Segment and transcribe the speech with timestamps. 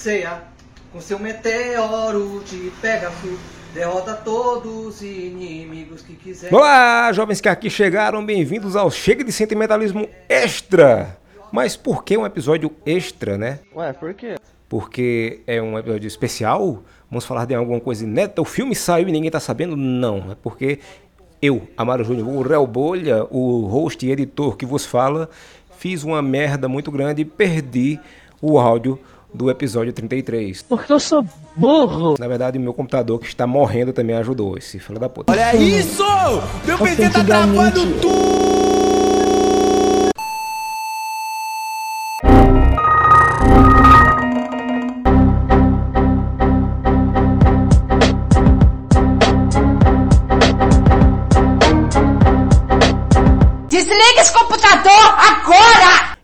[0.00, 0.44] Ceia,
[0.90, 3.38] com seu meteoro de Pegasus,
[3.74, 6.54] derrota todos os inimigos que quiser.
[6.54, 11.18] Olá, jovens que aqui chegaram, bem-vindos ao Chega de Sentimentalismo Extra.
[11.52, 13.58] Mas por que um episódio extra, né?
[13.76, 14.36] Ué, por quê?
[14.70, 16.82] Porque é um episódio especial?
[17.10, 18.40] Vamos falar de alguma coisa inédita?
[18.40, 19.76] O filme saiu e ninguém tá sabendo?
[19.76, 20.78] Não, é porque
[21.42, 25.28] eu, Amaro Júnior, o Réu Bolha, o host e editor que vos fala,
[25.76, 28.00] fiz uma merda muito grande e perdi
[28.40, 28.98] o áudio
[29.32, 30.62] do episódio 33.
[30.62, 31.24] Porque eu sou
[31.56, 32.16] burro.
[32.18, 35.32] Na verdade, meu computador que está morrendo também ajudou, esse filho da puta.
[35.32, 36.04] Olha isso!
[36.66, 38.50] Meu PC tá travando tudo!
[53.68, 55.59] Desliga esse computador agora!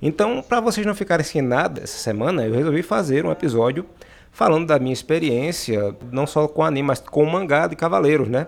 [0.00, 3.86] Então, para vocês não ficarem sem nada essa semana, eu resolvi fazer um episódio
[4.30, 8.46] falando da minha experiência, não só com anime, mas com mangá de Cavaleiros, né?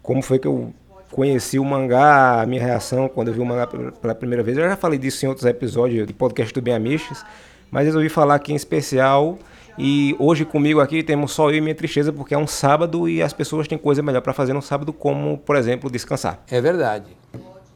[0.00, 0.72] Como foi que eu
[1.10, 4.58] conheci o mangá, a minha reação quando eu vi o mangá pela primeira vez.
[4.58, 7.24] Eu já falei disso em outros episódios de podcast do Bem Amiches,
[7.70, 9.38] mas resolvi falar aqui em especial.
[9.76, 13.20] E hoje comigo aqui temos só eu e minha tristeza, porque é um sábado e
[13.20, 16.40] as pessoas têm coisa melhor para fazer no sábado, como, por exemplo, descansar.
[16.48, 17.06] É verdade.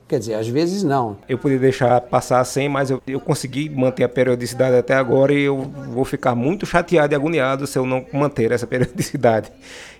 [0.08, 1.18] Quer dizer, às vezes não.
[1.28, 5.42] Eu poderia deixar passar sem, mas eu, eu consegui manter a periodicidade até agora e
[5.42, 9.52] eu vou ficar muito chateado e agoniado se eu não manter essa periodicidade.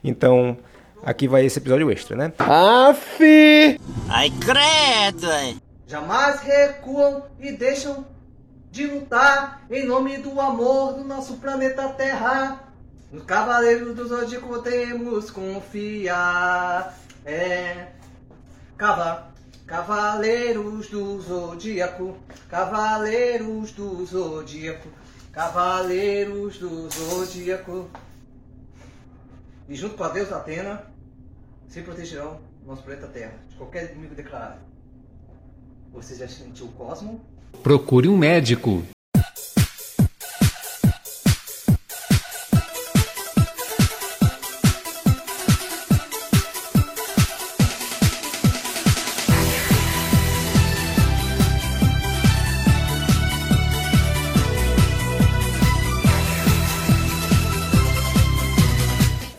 [0.02, 0.56] Então,
[1.02, 2.32] aqui vai esse episódio extra, né?
[2.38, 3.22] Aff!
[4.08, 5.30] Ai, credo!
[5.30, 5.56] ai.
[5.86, 8.06] Jamais recuam e deixam
[8.70, 12.60] de lutar em nome do amor do nosso planeta Terra.
[13.12, 16.94] Nos Cavaleiros do Zodíaco podemos confiar.
[17.26, 17.88] É.
[18.78, 19.27] Cava.
[19.68, 22.16] Cavaleiros do Zodíaco,
[22.48, 24.88] Cavaleiros do Zodíaco,
[25.30, 27.90] Cavaleiros do Zodíaco.
[29.68, 30.86] E junto com a deusa Atena,
[31.68, 34.60] se protegerão nosso planeta Terra de qualquer inimigo declarado.
[35.92, 37.20] Você já sentiu o cosmo?
[37.62, 38.82] Procure um médico.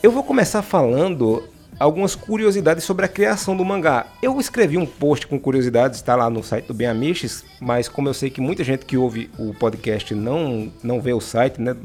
[0.09, 1.47] Eu vou começar falando
[1.79, 4.07] algumas curiosidades sobre a criação do mangá.
[4.23, 8.09] Eu escrevi um post com curiosidades, está lá no site do Bem Amiches, mas como
[8.09, 11.75] eu sei que muita gente que ouve o podcast não, não vê o site, né,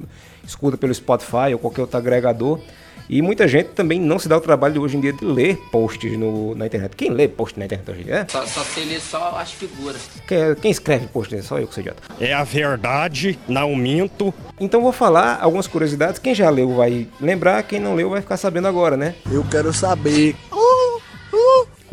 [0.43, 2.61] escuta pelo Spotify ou qualquer outro agregador,
[3.09, 6.19] e muita gente também não se dá o trabalho hoje em dia de ler posts
[6.19, 6.97] no, na internet.
[6.97, 8.15] Quem lê post na internet hoje em dia?
[8.15, 8.27] É?
[8.29, 10.01] Só, só sei ler só as figuras.
[10.27, 11.43] Quem, quem escreve post?
[11.43, 12.03] Só eu que sou idiota.
[12.21, 14.33] É a verdade, não minto.
[14.59, 16.19] Então vou falar algumas curiosidades.
[16.19, 19.15] Quem já leu vai lembrar, quem não leu vai ficar sabendo agora, né?
[19.31, 20.37] Eu quero saber.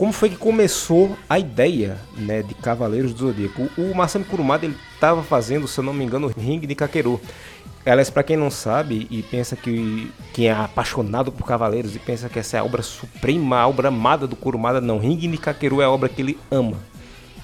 [0.01, 3.69] Como foi que começou a ideia né, de Cavaleiros do Zodíaco?
[3.77, 6.73] O, o Masami Kurumada ele estava fazendo, se eu não me engano, o Ring de
[6.73, 7.21] Kakeru.
[7.85, 12.29] Aliás, para quem não sabe e pensa que quem é apaixonado por Cavaleiros e pensa
[12.29, 14.99] que essa é a obra suprema, a obra amada do Kurumada, não.
[14.99, 16.77] Ring de Kakeru é a obra que ele ama.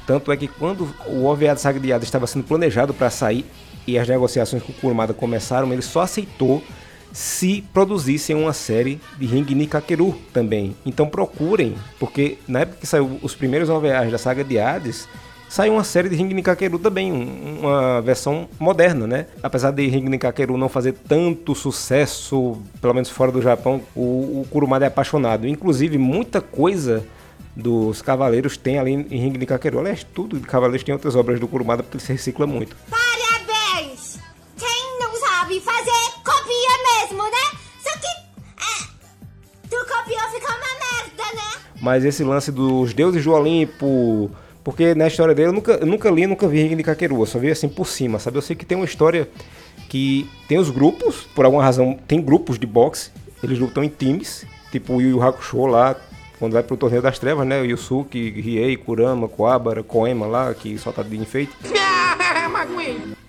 [0.05, 3.45] Tanto é que quando o OVA de Saga de Hades estava sendo planejado para sair
[3.85, 6.63] e as negociações com o Kurumada começaram, ele só aceitou
[7.11, 10.75] se produzissem uma série de Ring ni Kakeru também.
[10.85, 15.07] Então procurem, porque na época que saiu os primeiros OVAs da Saga de Hades,
[15.49, 19.25] saiu uma série de Ring ni Kakeru também, um- uma versão moderna, né?
[19.41, 24.41] Apesar de Ring ni Kakeru não fazer tanto sucesso, pelo menos fora do Japão, o,
[24.41, 25.47] o Kurumada é apaixonado.
[25.47, 27.05] Inclusive, muita coisa
[27.55, 29.79] dos Cavaleiros tem ali em Ring ni Kakeru.
[29.79, 32.75] Aliás, tudo de Cavaleiros tem outras obras do Kurumada porque ele se recicla muito.
[32.89, 34.19] Parabéns!
[34.57, 37.59] Quem não sabe fazer, copia mesmo, né?
[37.83, 38.07] Só que.
[38.07, 41.61] É, tu copiou, ficou uma merda, né?
[41.81, 44.29] Mas esse lance dos deuses do Olimpo.
[44.67, 47.25] Porque na história dele eu nunca, eu nunca li, nunca vi Ring de Kakeru, eu
[47.25, 48.37] só vi assim por cima, sabe?
[48.37, 49.29] Eu sei que tem uma história
[49.87, 53.09] que tem os grupos, por alguma razão, tem grupos de boxe,
[53.41, 55.95] eles lutam em times, tipo o Yu Yu Hakusho lá,
[56.39, 57.63] quando vai pro Torneio das Trevas, né?
[57.65, 61.51] Yusuke, Riei, Kurama, Koabara, Koema lá, que só tá de enfeite.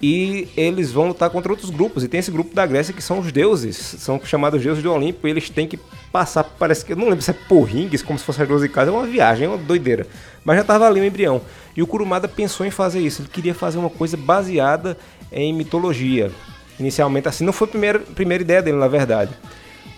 [0.01, 2.05] E eles vão lutar contra outros grupos.
[2.05, 3.77] E tem esse grupo da Grécia que são os deuses.
[3.77, 5.27] São chamados deuses do Olimpo.
[5.27, 5.79] E eles têm que
[6.13, 6.93] passar, parece que.
[6.93, 8.95] Eu não lembro se é por rings, como se fosse as 12 casas.
[8.95, 10.07] É uma viagem, é uma doideira.
[10.45, 11.41] Mas já tava ali o embrião.
[11.77, 13.23] E o Kurumada pensou em fazer isso.
[13.23, 14.97] Ele queria fazer uma coisa baseada
[15.33, 16.31] em mitologia.
[16.79, 19.33] Inicialmente, assim, não foi a primeira, primeira ideia dele, na verdade.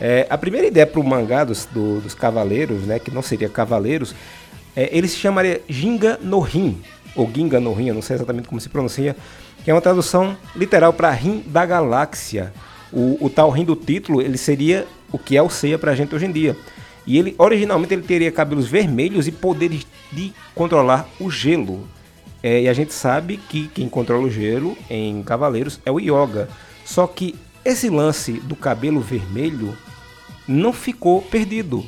[0.00, 3.48] É, a primeira ideia para o mangá dos, do- dos Cavaleiros, né, que não seria
[3.48, 4.14] Cavaleiros,
[4.74, 6.80] é, ele se chamaria Ginga no Rin,
[7.14, 9.14] ou Ginga no Rin, eu não sei exatamente como se pronuncia,
[9.62, 12.52] que é uma tradução literal para Rim da Galáxia,
[12.92, 16.12] O, o tal Rin do título, ele seria o que é o Seiya pra gente
[16.14, 16.56] hoje em dia.
[17.06, 21.86] E ele, originalmente, ele teria cabelos vermelhos e poderes de controlar o gelo.
[22.42, 26.48] É, e a gente sabe que quem controla o gelo em Cavaleiros é o Yoga.
[26.84, 29.76] Só que esse lance do cabelo vermelho
[30.50, 31.84] não ficou perdido.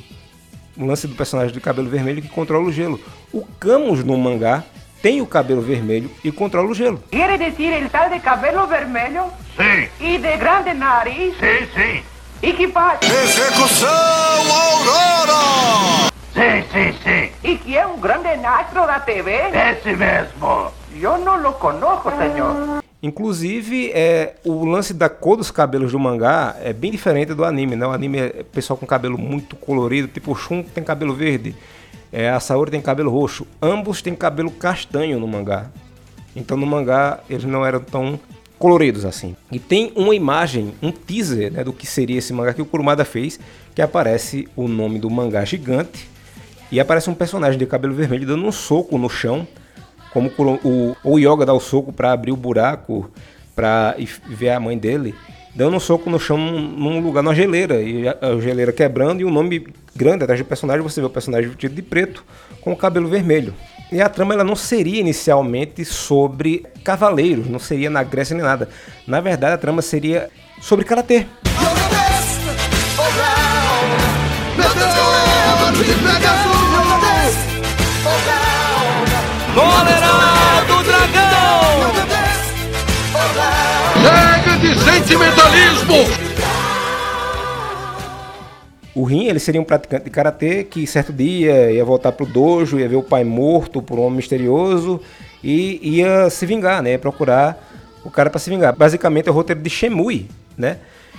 [0.77, 2.99] O lance do personagem de cabelo vermelho que controla o gelo.
[3.31, 4.63] O Camus no mangá
[5.01, 7.03] tem o cabelo vermelho e controla o gelo.
[7.11, 9.25] Quer dizer, ele tá de cabelo vermelho?
[9.57, 9.89] Sim.
[9.99, 11.35] E de grande nariz?
[11.37, 12.03] Sim, sim.
[12.41, 12.99] E que faz?
[13.03, 16.11] Execução Aurora!
[16.33, 17.31] Sim, sim, sim.
[17.43, 19.31] E que é um grande astro da TV?
[19.31, 20.71] Esse mesmo.
[20.99, 22.82] Eu não lo conosco, senhor.
[23.03, 27.75] Inclusive, é, o lance da cor dos cabelos do mangá é bem diferente do anime,
[27.75, 27.85] né?
[27.85, 31.53] O anime é pessoal com cabelo muito colorido, tipo o Shun tem cabelo verde,
[32.13, 33.45] é, a Saori tem cabelo roxo.
[33.61, 35.69] Ambos têm cabelo castanho no mangá.
[36.33, 38.17] Então no mangá eles não eram tão
[38.57, 39.35] coloridos assim.
[39.51, 43.03] E tem uma imagem, um teaser né, do que seria esse mangá que o Kurumada
[43.03, 43.37] fez,
[43.75, 46.07] que aparece o nome do mangá gigante
[46.71, 49.45] e aparece um personagem de cabelo vermelho dando um soco no chão
[50.13, 53.09] como o, o Yoga dá o soco para abrir o buraco
[53.55, 53.95] para
[54.27, 55.13] ver a mãe dele,
[55.55, 59.25] dando um soco no chão num, lugar, na geleira, e a, a, geleira quebrando, e
[59.25, 62.23] um nome grande atrás do personagem, você vê o personagem vestido de preto,
[62.61, 63.53] com o cabelo vermelho.
[63.91, 68.69] E a trama ela não seria inicialmente sobre cavaleiros, não seria na Grécia nem nada.
[69.05, 71.27] Na verdade, a trama seria sobre karatê.
[79.53, 81.93] Cólera do Dragão!
[84.01, 85.95] Chega de sentimentalismo!
[88.95, 92.79] O Rin, ele seria um praticante de karatê que certo dia ia voltar pro dojo,
[92.79, 94.99] ia ver o pai morto por um homem misterioso
[95.43, 96.97] e ia se vingar, né?
[96.97, 97.71] Procurar
[98.03, 98.75] o cara para se vingar.
[98.75, 100.27] Basicamente é o roteiro de Shemui,
[100.57, 100.77] né?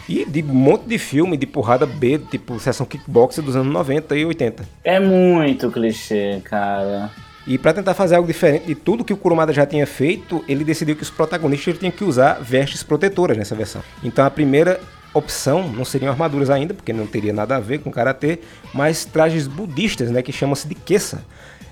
[0.08, 4.16] E de um monte de filme de porrada B, tipo sessão kickbox dos anos 90
[4.16, 4.64] e 80.
[4.82, 7.10] É muito clichê, cara.
[7.46, 10.64] E para tentar fazer algo diferente de tudo que o Kurumada já tinha feito, ele
[10.64, 13.82] decidiu que os protagonistas tinham que usar vestes protetoras nessa versão.
[14.02, 14.80] Então a primeira
[15.12, 18.40] opção não seriam armaduras ainda, porque não teria nada a ver com karatê,
[18.72, 21.22] mas trajes budistas, né, que chamam-se de kessa.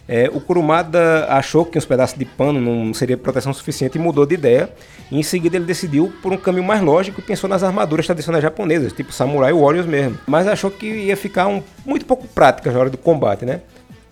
[0.07, 4.27] É, o Kurumada achou que uns pedaços de pano não seria proteção suficiente e mudou
[4.27, 4.69] de ideia.
[5.11, 8.43] E em seguida ele decidiu por um caminho mais lógico e pensou nas armaduras tradicionais
[8.43, 10.19] japonesas, tipo Samurai Warriors mesmo.
[10.27, 13.61] Mas achou que ia ficar um, muito pouco prática na hora do combate, né?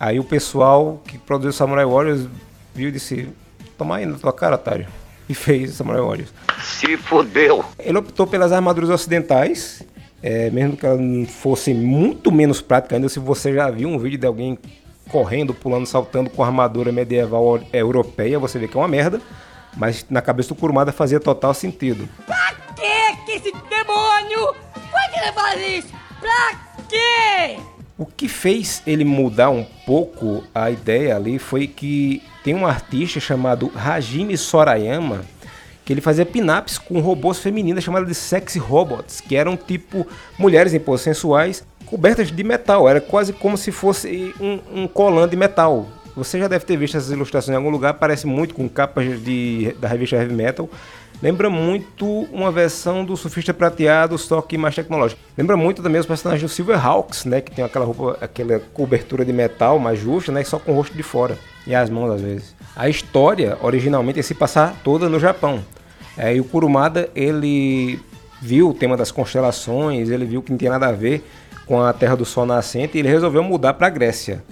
[0.00, 2.26] Aí o pessoal que produziu Samurai Warriors
[2.75, 3.29] viu e disse:
[3.76, 4.87] Toma aí na tua cara, otário.
[5.29, 6.32] E fez Samurai Warriors.
[6.62, 7.62] Se fodeu!
[7.79, 9.82] Ele optou pelas armaduras ocidentais,
[10.23, 13.11] é, mesmo que elas fossem muito menos práticas ainda.
[13.11, 14.58] Se você já viu um vídeo de alguém
[15.11, 19.20] correndo, pulando, saltando com armadura medieval europeia, você vê que é uma merda.
[19.76, 22.08] Mas na cabeça do Kurumada fazia total sentido.
[22.26, 24.55] Pra que que esse demônio?
[24.73, 25.94] Por que ele faz isso?
[26.20, 26.58] Pra
[26.88, 27.58] quê?
[28.00, 33.20] O que fez ele mudar um pouco a ideia ali foi que tem um artista
[33.20, 35.20] chamado Hajime Sorayama
[35.85, 40.06] que ele fazia pin-ups com robôs femininas chamadas de sexy robots, que eram tipo
[40.38, 42.88] mulheres em poses sensuais cobertas de metal.
[42.88, 45.87] Era quase como se fosse um, um colan de metal.
[46.17, 49.76] Você já deve ter visto essas ilustrações em algum lugar, parece muito com capas de,
[49.79, 50.70] da revista Heavy Metal.
[51.22, 55.20] Lembra muito uma versão do Surfista Prateado, só que mais tecnológico.
[55.37, 57.42] Lembra muito também os personagens do Silverhawks, né?
[57.42, 60.42] Que tem aquela roupa, aquela cobertura de metal mais justa, né?
[60.44, 61.37] Só com o rosto de fora.
[61.66, 62.54] E as mãos às vezes.
[62.75, 65.62] A história, originalmente, ia se passar toda no Japão.
[66.16, 68.00] É, e o Kurumada, ele
[68.40, 71.23] viu o tema das constelações, ele viu que não tinha nada a ver
[71.66, 74.42] com a Terra do Sol nascente e ele resolveu mudar para a Grécia.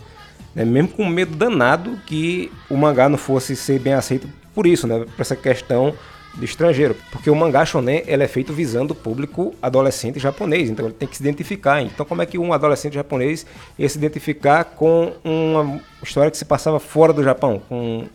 [0.55, 0.67] Né?
[0.67, 5.05] Mesmo com medo danado que o mangá não fosse ser bem aceito por isso, né?
[5.17, 5.95] Por essa questão
[6.39, 10.87] de estrangeiro, porque o mangá shonen ele é feito visando o público adolescente japonês, então
[10.87, 11.83] ele tem que se identificar.
[11.83, 13.45] Então como é que um adolescente japonês
[13.79, 18.07] ia se identificar com uma história que se passava fora do Japão, com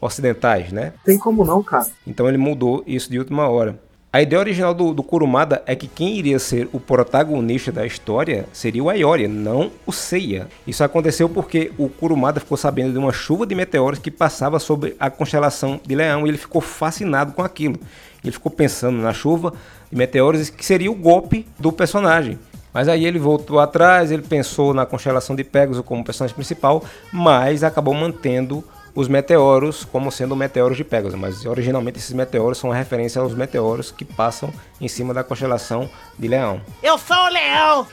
[0.00, 0.92] ocidentais, né?
[1.04, 1.86] Tem como não, cara.
[2.06, 3.78] Então ele mudou isso de última hora.
[4.14, 8.44] A ideia original do, do, Kurumada é que quem iria ser o protagonista da história
[8.52, 10.48] seria o Ayori, não o Seiya.
[10.66, 14.94] Isso aconteceu porque o Kurumada ficou sabendo de uma chuva de meteoros que passava sobre
[15.00, 17.80] a constelação de Leão e ele ficou fascinado com aquilo.
[18.22, 19.54] Ele ficou pensando na chuva
[19.90, 22.38] de meteoros que seria o golpe do personagem.
[22.70, 27.64] Mas aí ele voltou atrás, ele pensou na constelação de Pegasus como personagem principal, mas
[27.64, 28.62] acabou mantendo
[28.94, 33.90] os meteoros como sendo meteoros de Pegasus, mas originalmente esses meteoros são referência aos meteoros
[33.90, 36.60] que passam em cima da constelação de Leão.
[36.82, 37.86] Eu sou o Leão!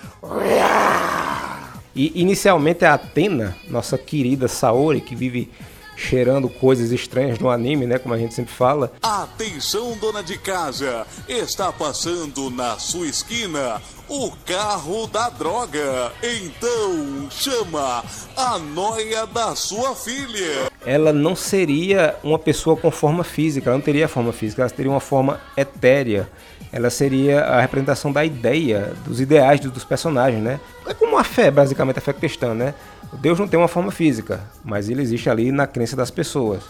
[1.96, 5.52] E inicialmente a Atena, nossa querida Saori, que vive
[6.00, 8.00] cheirando coisas estranhas no anime, né?
[8.00, 8.92] Como a gente sempre fala.
[9.02, 11.06] Atenção, dona de casa!
[11.28, 16.12] Está passando na sua esquina o carro da droga.
[16.24, 18.04] Então chama
[18.36, 20.72] a noia da sua filha.
[20.86, 24.92] Ela não seria uma pessoa com forma física, ela não teria forma física, ela teria
[24.92, 26.30] uma forma etérea.
[26.72, 30.60] Ela seria a representação da ideia, dos ideais dos personagens, né?
[30.88, 32.76] É como a fé, basicamente, a fé cristã, né?
[33.18, 36.64] Deus não tem uma forma física, mas ele existe ali na crença das pessoas.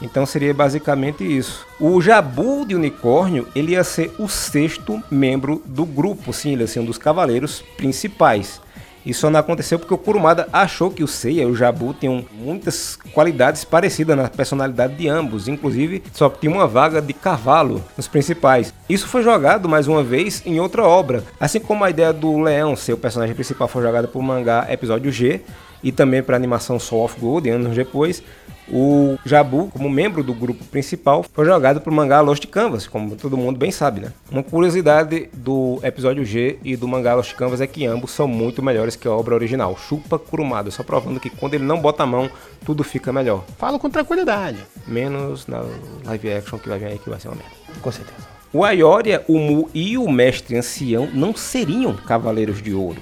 [0.00, 1.66] Então seria basicamente isso.
[1.80, 6.66] O Jabu de Unicórnio, ele ia ser o sexto membro do grupo, sim, ele ia
[6.66, 8.60] ser um dos cavaleiros principais.
[9.06, 12.24] Isso só não aconteceu porque o Kurumada achou que o Seiya e o Jabu tinham
[12.32, 18.08] muitas qualidades parecidas na personalidade de ambos, inclusive só tinha uma vaga de cavalo nos
[18.08, 18.74] principais.
[18.88, 22.74] Isso foi jogado mais uma vez em outra obra, assim como a ideia do Leão
[22.74, 25.40] ser o personagem principal foi jogada por mangá episódio G
[25.82, 28.22] e também para a animação Soul of Gold anos depois.
[28.68, 33.14] O Jabu, como membro do grupo principal, foi jogado para o mangá Lost Canvas, como
[33.14, 34.12] todo mundo bem sabe, né?
[34.28, 38.60] Uma curiosidade do episódio G e do mangá Lost Canvas é que ambos são muito
[38.64, 39.76] melhores que a obra original.
[39.76, 42.28] Chupa Kurumada, só provando que quando ele não bota a mão,
[42.64, 43.44] tudo fica melhor.
[43.56, 44.58] Falo com tranquilidade.
[44.84, 45.64] Menos na
[46.04, 47.52] live action que vai vir aí que vai ser uma merda.
[47.80, 48.26] Com certeza.
[48.52, 53.00] O Ayoria, o Mu e o Mestre Ancião não seriam Cavaleiros de Ouro.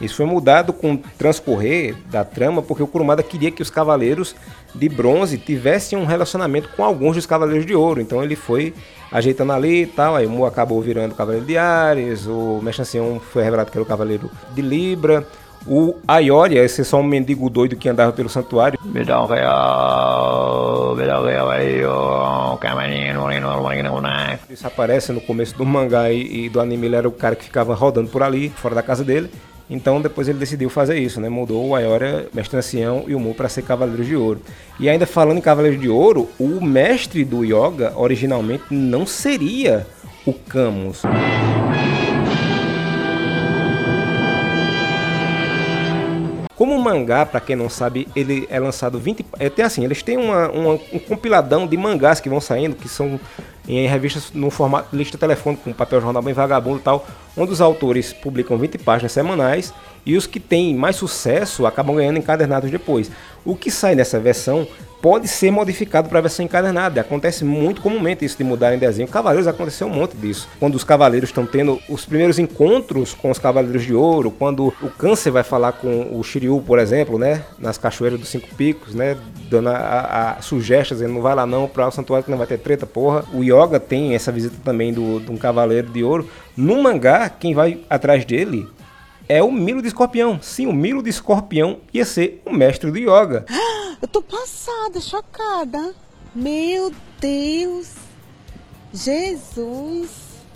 [0.00, 4.34] Isso foi mudado com o transcorrer da trama, porque o Kurumada queria que os cavaleiros
[4.74, 8.00] de bronze tivessem um relacionamento com alguns dos cavaleiros de ouro.
[8.00, 8.74] Então ele foi
[9.10, 10.14] ajeitando ali e tal.
[10.14, 13.76] Aí o Mu acabou virando o cavaleiro de Ares, o Mestre Ancião foi revelado que
[13.76, 15.26] era o cavaleiro de Libra.
[15.66, 18.78] O Ayoria, esse é só um mendigo doido que andava pelo santuário.
[18.84, 21.84] Me dá um real, me dá um real aí,
[24.48, 27.44] Isso aparece no começo do mangá e, e do anime, ele era o cara que
[27.44, 29.30] ficava rodando por ali, fora da casa dele.
[29.70, 31.28] Então depois ele decidiu fazer isso, né?
[31.28, 34.40] Mudou o Ayoria, Mestre Ancião e o Mu para ser Cavaleiros de Ouro.
[34.80, 39.86] E ainda falando em Cavaleiros de Ouro, o mestre do Yoga originalmente não seria
[40.24, 41.02] o Camus.
[46.58, 49.24] Como o mangá, para quem não sabe, ele é lançado 20.
[49.38, 52.88] É, tem assim, eles têm uma, uma, um compiladão de mangás que vão saindo, que
[52.88, 53.20] são
[53.68, 57.60] em revistas no formato lista telefônica, com papel jornal bem vagabundo e tal, onde os
[57.60, 59.72] autores publicam 20 páginas semanais
[60.04, 63.08] e os que têm mais sucesso acabam ganhando encadernados depois.
[63.44, 64.66] O que sai nessa versão
[65.00, 67.00] pode ser modificado para a versão encadernada.
[67.00, 69.08] Acontece muito comumente isso de mudar em desenho.
[69.08, 70.48] Cavaleiros aconteceu um monte disso.
[70.58, 74.90] Quando os cavaleiros estão tendo os primeiros encontros com os cavaleiros de ouro, quando o
[74.90, 79.16] câncer vai falar com o Shiryu, por exemplo, né, nas cachoeiras dos cinco picos, né,
[79.50, 80.40] dando a, a, a
[80.90, 83.24] ele não vai lá não para o santuário que não vai ter treta, porra.
[83.32, 86.28] O Yoga tem essa visita também do, de um cavaleiro de ouro.
[86.56, 88.68] No mangá, quem vai atrás dele
[89.28, 90.40] é o Milo de Escorpião.
[90.40, 93.44] Sim, o Milo de Escorpião ia ser o mestre do yoga.
[94.00, 95.94] Eu tô passada, chocada.
[96.34, 97.92] Meu Deus.
[98.92, 100.10] Jesus.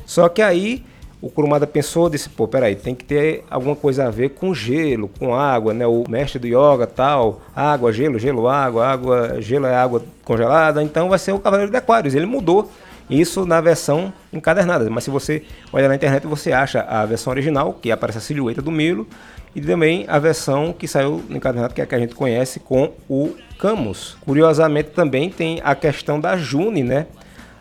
[0.07, 0.85] Só que aí
[1.21, 5.09] o Kurumada pensou, disse, pô, peraí, tem que ter alguma coisa a ver com gelo,
[5.09, 5.87] com água, né?
[5.87, 11.09] O mestre do yoga tal, água, gelo, gelo, água, água, gelo é água congelada, então
[11.09, 12.14] vai ser o Cavaleiro de Aquários.
[12.14, 12.71] Ele mudou
[13.12, 15.42] isso na versão encadernada, mas se você
[15.73, 19.07] olhar na internet você acha a versão original, que aparece a silhueta do Milo,
[19.54, 22.59] e também a versão que saiu no encadernado, que é a que a gente conhece,
[22.59, 24.16] com o Camus.
[24.25, 27.07] Curiosamente também tem a questão da June, né?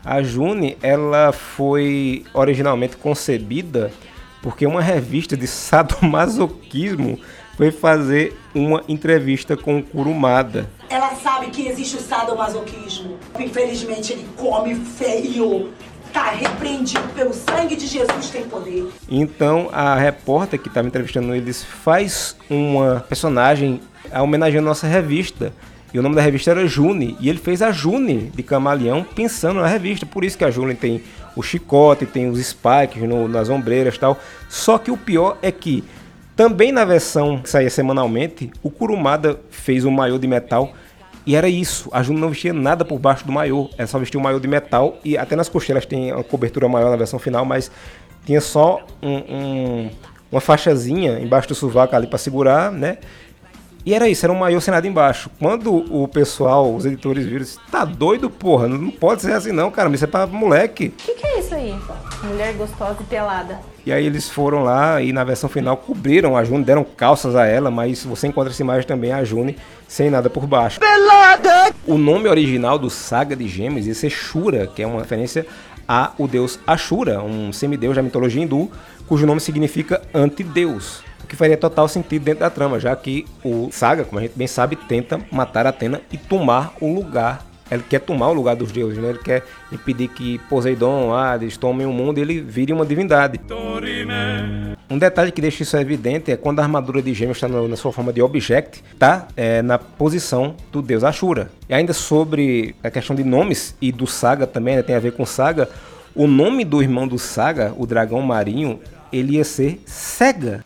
[0.03, 3.91] A June, ela foi originalmente concebida
[4.41, 7.19] porque uma revista de sadomasoquismo
[7.55, 10.69] foi fazer uma entrevista com o Kurumada.
[10.89, 13.17] Ela sabe que existe o sadomasoquismo.
[13.39, 15.71] Infelizmente ele come feio
[16.11, 18.85] está repreendido pelo sangue de Jesus tem poder.
[19.09, 23.79] Então a repórter que estava entrevistando eles faz uma personagem
[24.13, 25.53] homenageando nossa revista.
[25.93, 27.17] E o nome da revista era June.
[27.19, 30.05] E ele fez a June de Camaleão pensando na revista.
[30.05, 31.03] Por isso que a June tem
[31.35, 34.17] o chicote, tem os spikes no, nas ombreiras e tal.
[34.49, 35.83] Só que o pior é que
[36.35, 40.73] também na versão que saía semanalmente, o Kurumada fez um maiô de metal
[41.25, 44.19] e era isso, a Juno não vestia nada por baixo do maiô, ela só vestia
[44.19, 47.45] um maiô de metal e até nas costelas tem uma cobertura maior na versão final,
[47.45, 47.69] mas
[48.25, 49.89] tinha só um, um,
[50.31, 52.97] uma faixazinha embaixo do sovaco ali para segurar, né?
[53.83, 55.29] E era isso, era um maiô sem nada embaixo.
[55.39, 59.71] Quando o pessoal, os editores viram, disse, tá doido, porra, não pode ser assim não,
[59.71, 60.87] cara, isso é pra moleque.
[60.87, 61.75] O que, que é isso aí?
[62.23, 63.59] Mulher gostosa e pelada.
[63.83, 67.47] E aí eles foram lá e na versão final cobriram a June, deram calças a
[67.47, 69.57] ela, mas você encontra essa imagem também a June
[69.87, 70.79] sem nada por baixo.
[70.79, 71.73] Pelada!
[71.87, 75.47] O nome original do Saga de Gêmeos ia ser Shura, que é uma referência
[75.87, 78.69] a o deus Ashura, um semideus da mitologia hindu,
[79.07, 84.03] cujo nome significa antideus que faria total sentido dentro da trama, já que o Saga,
[84.03, 87.47] como a gente bem sabe, tenta matar Atena e tomar o lugar.
[87.71, 89.11] Ele quer tomar o lugar dos deuses, né?
[89.11, 93.39] Ele quer impedir que Poseidon, Hades tomem o mundo e ele vire uma divindade.
[94.89, 97.93] Um detalhe que deixa isso evidente é quando a armadura de Gêmeos está na sua
[97.93, 101.49] forma de object, tá é, na posição do deus Ashura.
[101.69, 105.13] E ainda sobre a questão de nomes e do Saga também, né, tem a ver
[105.13, 105.69] com Saga,
[106.13, 108.81] o nome do irmão do Saga, o dragão marinho,
[109.13, 110.61] ele ia ser Sega.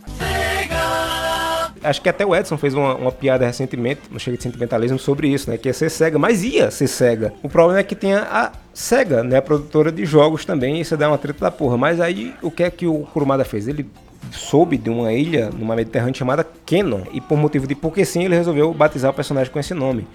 [1.85, 5.27] Acho que até o Edson fez uma, uma piada recentemente, no Chega de Sentimentalismo, sobre
[5.27, 5.57] isso, né?
[5.57, 7.33] Que ia ser Sega, mas ia ser Sega.
[7.43, 9.37] O problema é que tinha a Sega, né?
[9.37, 11.77] A produtora de jogos também, isso dá uma treta da porra.
[11.77, 13.67] Mas aí, o que é que o Kurumada fez?
[13.67, 13.85] Ele
[14.31, 17.01] soube de uma ilha numa Mediterrânea chamada Kenon.
[17.13, 20.07] E por motivo de porque sim, ele resolveu batizar o personagem com esse nome.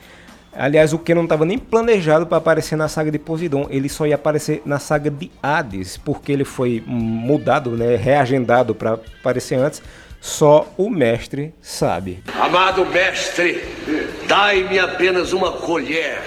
[0.52, 4.04] Aliás, o Kenon não estava nem planejado para aparecer na saga de Poseidon, ele só
[4.04, 9.80] ia aparecer na saga de Hades, porque ele foi mudado, né, reagendado para aparecer antes.
[10.20, 12.22] Só o mestre sabe.
[12.38, 13.64] Amado mestre,
[14.26, 16.22] dai-me apenas uma colher,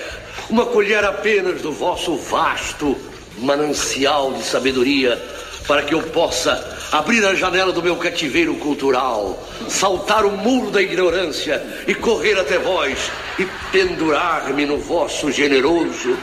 [0.49, 2.97] uma colher apenas do vosso vasto
[3.37, 5.21] manancial de sabedoria,
[5.67, 10.81] para que eu possa abrir a janela do meu cativeiro cultural, saltar o muro da
[10.81, 16.17] ignorância e correr até vós e pendurar-me no vosso generoso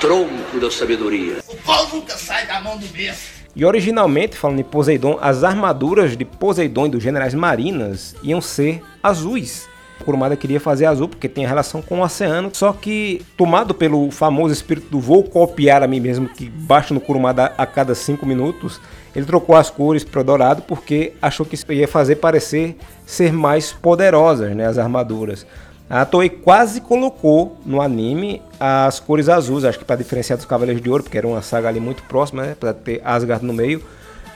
[0.00, 1.38] tronco da sabedoria.
[1.48, 3.35] O pau nunca sai da mão do berço.
[3.56, 8.82] E originalmente, falando em Poseidon, as armaduras de Poseidon e dos generais marinas iam ser
[9.02, 9.66] azuis.
[9.98, 14.10] O Kurumada queria fazer azul porque tem relação com o oceano, só que tomado pelo
[14.10, 18.26] famoso espírito do vou copiar a mim mesmo, que baixa no Kurumada a cada 5
[18.26, 18.78] minutos,
[19.14, 23.72] ele trocou as cores para dourado porque achou que isso ia fazer parecer ser mais
[23.72, 25.46] poderosas né, as armaduras.
[25.88, 30.82] A Toei quase colocou no anime as cores azuis, acho que para diferenciar dos Cavaleiros
[30.82, 33.82] de Ouro, porque era uma saga ali muito próxima, né, para ter Asgard no meio.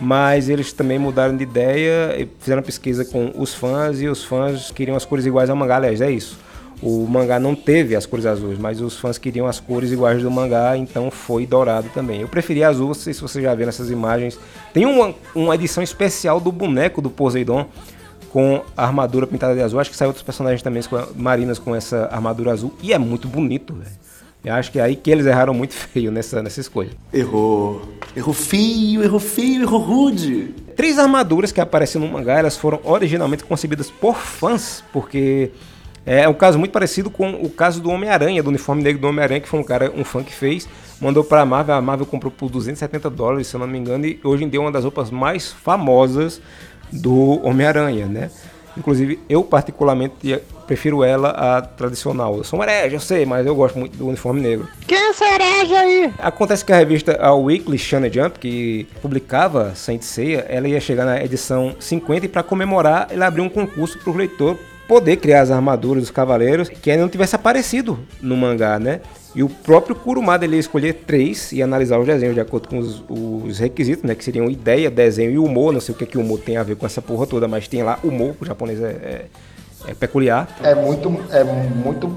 [0.01, 4.71] Mas eles também mudaram de ideia e fizeram pesquisa com os fãs e os fãs
[4.71, 5.77] queriam as cores iguais ao mangá.
[5.77, 6.39] Aliás, é isso.
[6.83, 10.31] O mangá não teve as cores azuis, mas os fãs queriam as cores iguais do
[10.31, 12.23] mangá, então foi dourado também.
[12.23, 14.39] Eu preferi azul, não sei se você já viu nessas imagens.
[14.73, 17.67] Tem uma, uma edição especial do boneco do Poseidon
[18.33, 19.81] com a armadura pintada de azul.
[19.81, 23.29] Acho que saiu outros personagens também com marinas com essa armadura azul e é muito
[23.29, 23.91] bonito, velho.
[24.43, 26.91] Eu acho que é aí que eles erraram muito feio nessa, nessa escolha.
[27.13, 27.83] Errou.
[28.17, 30.55] Errou feio, errou feio, errou rude.
[30.75, 35.51] Três armaduras que aparecem no mangá, elas foram originalmente concebidas por fãs, porque
[36.07, 39.41] é um caso muito parecido com o caso do Homem-Aranha, do uniforme negro do Homem-Aranha,
[39.41, 40.67] que foi um cara, um fã que fez,
[41.01, 44.07] mandou para a Marvel, a Marvel comprou por 270 dólares, se eu não me engano,
[44.07, 46.41] e hoje em dia é uma das roupas mais famosas
[46.93, 48.31] do Homem-Aranha, né?
[48.77, 52.37] Inclusive, eu particularmente prefiro ela a tradicional.
[52.37, 54.69] Eu sou um herege, eu sei, mas eu gosto muito do uniforme negro.
[54.87, 56.13] Quem é essa herege aí?
[56.19, 61.05] Acontece que a revista a Weekly Shonen Jump, que publicava Saint Seiya, ela ia chegar
[61.05, 64.57] na edição 50 e para comemorar, ela abriu um concurso para o leitor
[64.91, 69.01] poder criar as armaduras dos cavaleiros que ainda não tivesse aparecido no mangá, né?
[69.37, 72.79] E o próprio Kurumada ele ia escolher três e analisar os desenhos de acordo com
[72.79, 74.17] os, os, requisitos, né?
[74.17, 75.73] Que seriam ideia, desenho e humor.
[75.73, 77.69] Não sei o que, que o humor tem a ver com essa porra toda, mas
[77.69, 79.27] tem lá humor, o japonês é, é,
[79.87, 80.49] é peculiar.
[80.61, 82.13] É muito, é muito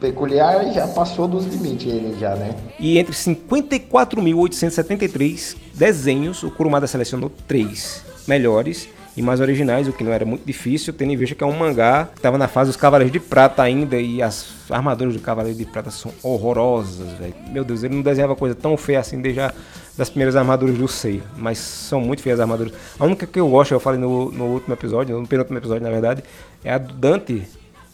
[0.00, 2.52] peculiar e já passou dos limites ele já, né?
[2.80, 10.12] E entre 54.873 desenhos, o Kurumada selecionou três melhores e mais originais, o que não
[10.12, 12.76] era muito difícil, tendo em vista que é um mangá que estava na fase dos
[12.76, 17.34] Cavaleiros de Prata ainda e as armaduras do Cavaleiro de Prata são horrorosas, velho.
[17.50, 19.52] Meu Deus, ele não desenhava coisa tão feia assim desde a,
[19.96, 22.72] das primeiras armaduras do Sei, mas são muito feias as armaduras.
[22.96, 25.90] A única que eu gosto, eu falei no, no último episódio, no penúltimo episódio na
[25.90, 26.22] verdade,
[26.62, 27.42] é a do Dante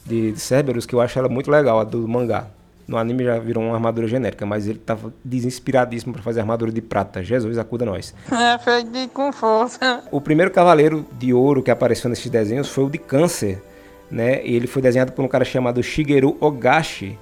[0.04, 2.48] de, de Cerberus, que eu acho ela muito legal, a do mangá.
[2.86, 6.82] No anime já virou uma armadura genérica, mas ele tava desinspiradíssimo para fazer armadura de
[6.82, 7.22] prata.
[7.22, 8.14] Jesus, acuda nós.
[8.30, 10.04] É, feito com força.
[10.10, 13.62] O primeiro cavaleiro de ouro que apareceu nesses desenhos foi o de câncer,
[14.10, 14.40] né?
[14.44, 17.18] Ele foi desenhado por um cara chamado Shigeru Ogashi,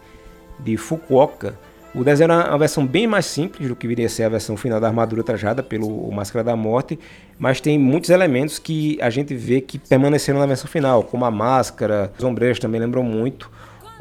[0.59, 1.55] de Fukuoka.
[1.95, 4.57] O desenho era uma versão bem mais simples do que viria a ser a versão
[4.57, 6.99] final da armadura trajada pelo Máscara da Morte,
[7.39, 11.31] mas tem muitos elementos que a gente vê que permaneceram na versão final, como a
[11.31, 13.51] máscara, os ombreiros também lembram muito.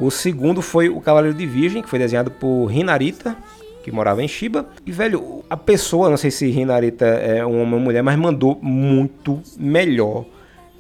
[0.02, 3.38] O segundo foi o Cavaleiro de Virgem, que foi desenhado por Hinarita,
[3.84, 4.68] que morava em Shiba.
[4.84, 8.58] E, velho, a pessoa, não sei se Hinarita é um homem ou mulher, mas mandou
[8.64, 10.26] muito melhor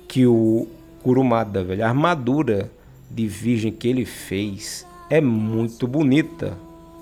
[0.08, 0.68] que o
[1.04, 1.86] Kurumada, velho.
[1.86, 2.72] A armadura
[3.12, 6.58] de virgem que ele fez é muito bonita.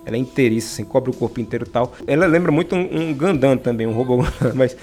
[0.06, 1.94] Ela é inteiriça, assim, cobre o corpo inteiro e tal.
[2.06, 4.76] Ela lembra muito um, um Gundam também, um robô, mas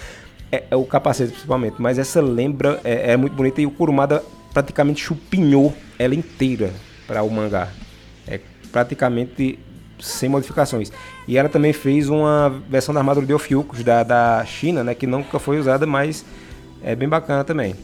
[0.50, 1.76] é, é, o capacete principalmente.
[1.78, 6.72] Mas essa lembra, é, é muito bonita e o Kurumada praticamente chupinhou ela inteira
[7.06, 7.68] para o mangá.
[8.26, 8.40] É
[8.70, 9.58] praticamente
[10.00, 10.92] sem modificações.
[11.26, 15.06] E ela também fez uma versão da armadura de Ophiuchus da, da China, né, que
[15.06, 16.24] nunca foi usada, mas
[16.82, 17.74] é bem bacana também.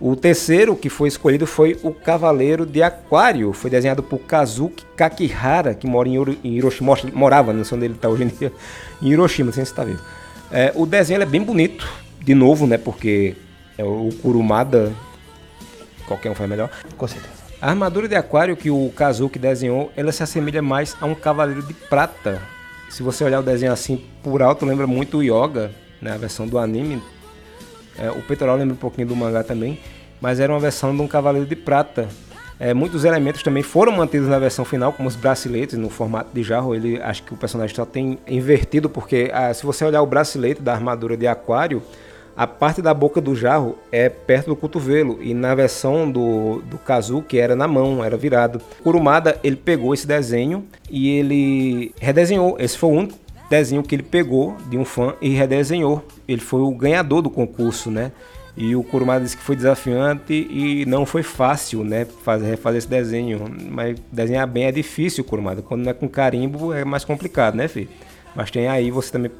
[0.00, 3.52] O terceiro que foi escolhido foi o Cavaleiro de Aquário.
[3.52, 6.94] Foi desenhado por Kazuki Kakihara, que mora em, Hiroshima.
[7.12, 8.52] Morava, não sei onde ele está hoje em dia.
[9.00, 10.02] Em Hiroshima, não sei se está vivo.
[10.50, 11.88] É, o desenho é bem bonito.
[12.20, 12.76] De novo, né?
[12.76, 13.36] Porque
[13.78, 14.92] é o Kurumada.
[16.06, 16.70] Qualquer um faz melhor.
[16.96, 17.33] Com certeza.
[17.64, 21.62] A armadura de aquário que o Kazuki desenhou, ela se assemelha mais a um cavaleiro
[21.62, 22.42] de prata.
[22.90, 26.46] Se você olhar o desenho assim por alto, lembra muito o Yoga, né, a versão
[26.46, 27.02] do anime.
[27.98, 29.80] É, o peitoral lembra um pouquinho do mangá também,
[30.20, 32.06] mas era uma versão de um cavaleiro de prata.
[32.60, 36.42] É, muitos elementos também foram mantidos na versão final, como os braceletes no formato de
[36.42, 36.74] jarro.
[36.74, 40.60] Ele acho que o personagem só tem invertido, porque ah, se você olhar o bracelete
[40.60, 41.82] da armadura de aquário,
[42.36, 46.78] a parte da boca do jarro é perto do cotovelo e na versão do, do
[46.78, 48.60] Kazuki era na mão, era virado.
[48.82, 52.56] Kurumada ele pegou esse desenho e ele redesenhou.
[52.58, 53.18] Esse foi o único
[53.48, 56.04] desenho que ele pegou de um fã e redesenhou.
[56.26, 58.10] Ele foi o ganhador do concurso, né?
[58.56, 62.04] E o Kurumada disse que foi desafiante e não foi fácil, né?
[62.24, 63.44] Fazer, refazer esse desenho.
[63.70, 65.62] Mas desenhar bem é difícil, Kurumada.
[65.62, 67.88] Quando não é com carimbo é mais complicado, né, filho?
[68.34, 69.30] Mas tem aí, você também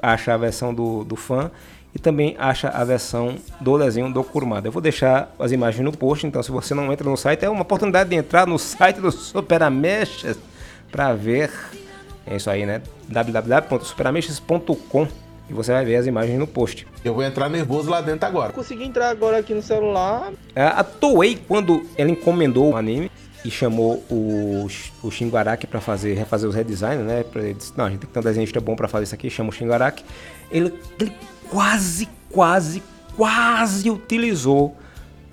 [0.00, 1.50] acha a versão do, do fã
[1.94, 4.68] e também acha a versão do desenho do Kurumada.
[4.68, 7.50] Eu vou deixar as imagens no post, então se você não entra no site, é
[7.50, 10.38] uma oportunidade de entrar no site do Superamechas
[10.90, 11.50] para ver.
[12.26, 12.82] É isso aí, né?
[13.08, 15.08] www.superamechas.com
[15.48, 16.86] e você vai ver as imagens no post.
[17.02, 18.52] Eu vou entrar nervoso lá dentro agora.
[18.52, 20.30] Consegui entrar agora aqui no celular.
[20.54, 23.10] A Toei, quando ela encomendou o anime
[23.42, 24.66] e chamou o,
[25.02, 25.10] o
[25.70, 27.24] para fazer, refazer os redesigns, né?
[27.34, 29.30] Ele disse, não, a gente tem que ter um desenhista bom para fazer isso aqui,
[29.30, 30.04] chama o Shingo Araki.
[30.50, 31.12] Ele, ele
[31.50, 32.82] quase, quase,
[33.16, 34.76] quase utilizou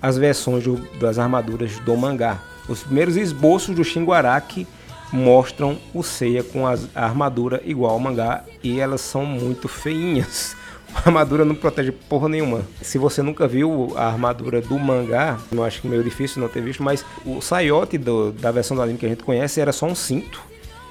[0.00, 2.38] as versões do, das armaduras do mangá.
[2.68, 4.66] Os primeiros esboços do Shingo Araki
[5.12, 10.56] mostram o Seiya com as, a armadura igual ao mangá e elas são muito feinhas.
[10.94, 12.62] A armadura não protege porra nenhuma.
[12.80, 16.62] Se você nunca viu a armadura do mangá, eu acho que meio difícil não ter
[16.62, 19.94] visto, mas o saiote da versão do anime que a gente conhece era só um
[19.94, 20.40] cinto,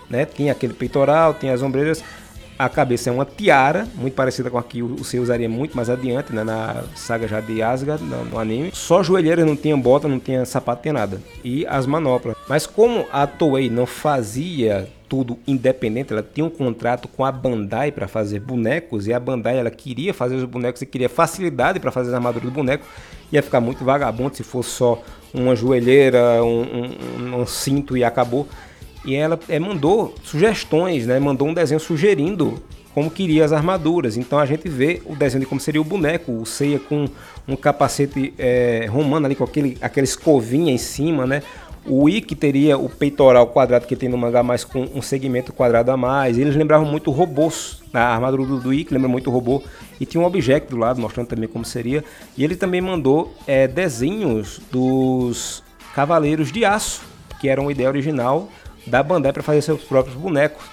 [0.08, 0.24] né?
[0.26, 2.04] Tinha aquele peitoral, tinha as ombreiras.
[2.58, 5.90] A cabeça é uma tiara, muito parecida com a que o Sei usaria muito mais
[5.90, 8.72] adiante, né, na saga já de Asgard, no, anime.
[8.74, 11.22] Só joelheiras, não tinha bota, não tinha sapato, tinha nada.
[11.44, 12.38] E as manoplas.
[12.48, 17.92] Mas como a Toei não fazia tudo independente, ela tinha um contrato com a Bandai
[17.92, 21.92] para fazer bonecos, e a Bandai ela queria fazer os bonecos e queria facilidade para
[21.92, 22.86] fazer as armaduras do boneco,
[23.32, 26.62] ia ficar muito vagabundo se fosse só uma joelheira, um,
[27.20, 28.48] um, um cinto e acabou.
[29.06, 31.20] E ela é, mandou sugestões, né?
[31.20, 32.62] Mandou um desenho sugerindo
[32.94, 34.18] como queria as armaduras.
[34.18, 37.08] Então a gente vê o desenho de como seria o boneco, o Seiya com
[37.48, 41.44] um capacete é, romano ali com aquele, aquela escovinha em cima, né?
[41.88, 45.92] O Ikki teria o peitoral quadrado que tem no mangá, mas com um segmento quadrado
[45.92, 46.36] a mais.
[46.36, 47.84] Eles lembravam muito robôs.
[47.94, 49.62] A armadura do, Ikki lembra muito robô.
[50.00, 52.04] E tinha um objeto do lado, mostrando também como seria.
[52.36, 55.62] E ele também mandou é, desenhos dos
[55.94, 57.04] Cavaleiros de Aço,
[57.40, 58.50] que eram a ideia original
[58.86, 60.64] da Bandai para fazer seus próprios bonecos.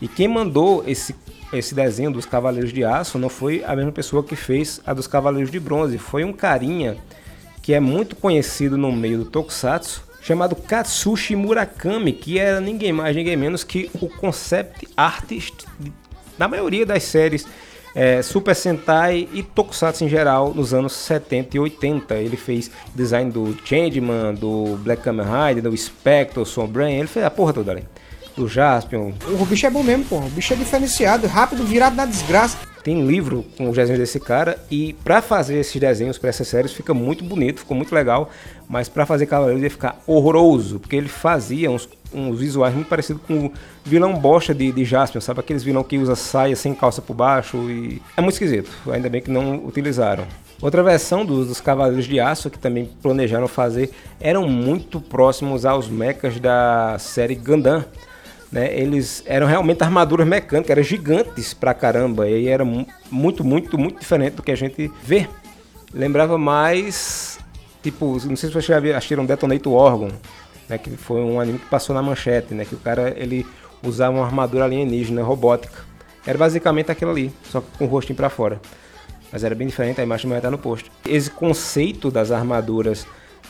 [0.00, 1.14] E quem mandou esse,
[1.52, 5.06] esse desenho dos Cavaleiros de Aço não foi a mesma pessoa que fez a dos
[5.06, 5.98] Cavaleiros de Bronze.
[5.98, 6.96] Foi um carinha
[7.62, 13.14] que é muito conhecido no meio do Tokusatsu, chamado Katsushi Murakami, que era ninguém mais,
[13.14, 15.66] ninguém menos que o concept artist
[16.38, 17.46] na maioria das séries
[17.94, 22.14] é, Super Sentai e Tokusatsu em geral nos anos 70 e 80.
[22.14, 27.30] Ele fez design do Changeman, do Black Kamen Rider, do Spectre, Sombran, ele fez a
[27.30, 27.84] porra toda ali.
[28.36, 29.12] Do Jaspion.
[29.40, 30.16] O bicho é bom mesmo, pô.
[30.16, 32.56] O bicho é diferenciado, rápido, virado na desgraça.
[32.82, 36.72] Tem livro com os desenhos desse cara e para fazer esses desenhos para essas séries
[36.72, 38.28] fica muito bonito, ficou muito legal,
[38.68, 43.22] mas para fazer Cavaleiros ia ficar horroroso, porque ele fazia uns, uns visuais muito parecidos
[43.26, 43.52] com o
[43.84, 45.40] vilão bosta de, de Jaspion, sabe?
[45.40, 49.20] Aqueles vilão que usa saia sem calça por baixo e é muito esquisito, ainda bem
[49.20, 50.26] que não utilizaram.
[50.60, 55.88] Outra versão dos, dos Cavaleiros de Aço que também planejaram fazer eram muito próximos aos
[55.88, 57.84] mechas da série Gundam.
[58.52, 62.62] Né, eles eram realmente armaduras mecânicas, eram gigantes pra caramba, e era
[63.10, 65.26] muito, muito, muito diferente do que a gente vê.
[65.92, 67.38] Lembrava mais,
[67.82, 70.10] tipo, não sei se vocês já assistiram Detonator Orgon,
[70.72, 73.46] né, que foi um anime que passou na manchete, né, que o cara ele
[73.82, 75.84] usava uma armadura alienígena robótica.
[76.26, 78.60] Era basicamente aquilo ali, só que com o rostinho para fora.
[79.30, 80.90] Mas era bem diferente, a imagem vai estar no post.
[81.06, 83.06] Esse conceito das armaduras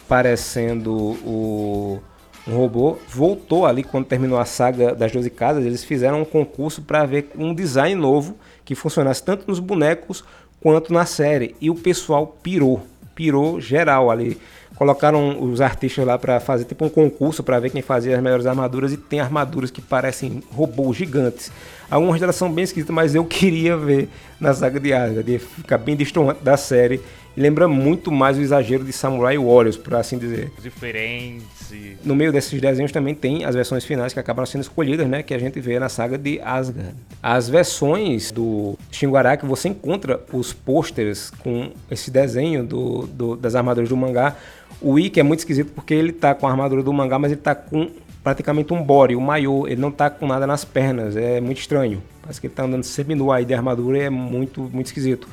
[0.09, 0.93] parecendo
[1.25, 2.01] o
[2.47, 6.83] um robô, voltou ali quando terminou a saga das 12 casas, eles fizeram um concurso
[6.83, 10.25] para ver um design novo que funcionasse tanto nos bonecos
[10.61, 11.55] quanto na série.
[11.61, 12.83] E o pessoal pirou,
[13.15, 14.39] pirou geral ali.
[14.75, 18.47] Colocaram os artistas lá para fazer tipo um concurso para ver quem fazia as melhores
[18.47, 21.53] armaduras e tem armaduras que parecem robôs gigantes.
[21.91, 24.09] Algumas delas são bem esquisitas, mas eu queria ver
[24.41, 27.01] na saga de Asgard, ficar bem distante da série
[27.37, 30.51] E lembra muito mais o exagero de Samurai Warriors, por assim dizer.
[30.63, 31.71] Diferentes.
[31.73, 35.23] e- No meio desses desenhos também tem as versões finais que acabaram sendo escolhidas, né?
[35.23, 36.95] Que a gente vê na saga de Asgard.
[37.23, 43.89] As versões do Shinguaraki, você encontra os pôsteres com esse desenho do, do- das armaduras
[43.89, 44.37] do mangá.
[44.81, 47.41] O Ikki é muito esquisito porque ele tá com a armadura do mangá, mas ele
[47.41, 47.89] tá com
[48.23, 49.67] praticamente um body, um maiô.
[49.67, 52.03] Ele não tá com nada nas pernas, é muito estranho.
[52.23, 55.29] Parece que ele tá andando semi-nu aí de armadura e é muito, muito esquisito.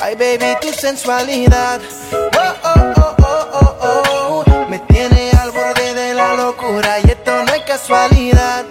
[0.00, 1.80] Ay, baby, tu sensualidad.
[2.12, 2.16] Oh,
[2.64, 3.16] oh, oh,
[3.52, 4.70] oh, oh, oh.
[4.70, 8.64] Me tiene al borde de la locura y esto no es casualidad.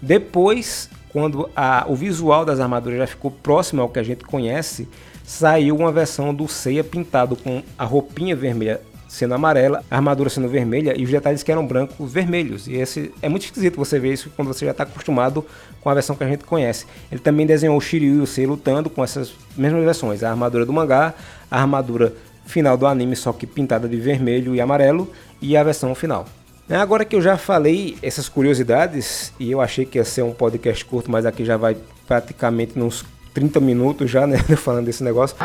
[0.00, 4.88] Depois, quando a- o visual das armaduras já ficou próximo ao que a gente conhece,
[5.24, 10.48] saiu uma versão do Seiya pintado com a roupinha vermelha sendo amarela, a armadura sendo
[10.48, 12.66] vermelha e os detalhes que eram brancos vermelhos.
[12.66, 15.44] E esse é muito esquisito você ver isso quando você já está acostumado
[15.80, 16.86] com a versão que a gente conhece.
[17.10, 20.66] Ele também desenhou o Shiryu e o Sei lutando com essas mesmas versões, a armadura
[20.66, 21.14] do mangá,
[21.50, 22.12] a armadura
[22.46, 26.26] final do anime, só que pintada de vermelho e amarelo, e a versão final.
[26.68, 30.32] Né, Agora que eu já falei essas curiosidades, e eu achei que ia ser um
[30.32, 35.36] podcast curto, mas aqui já vai praticamente nos 30 minutos já, né, falando desse negócio.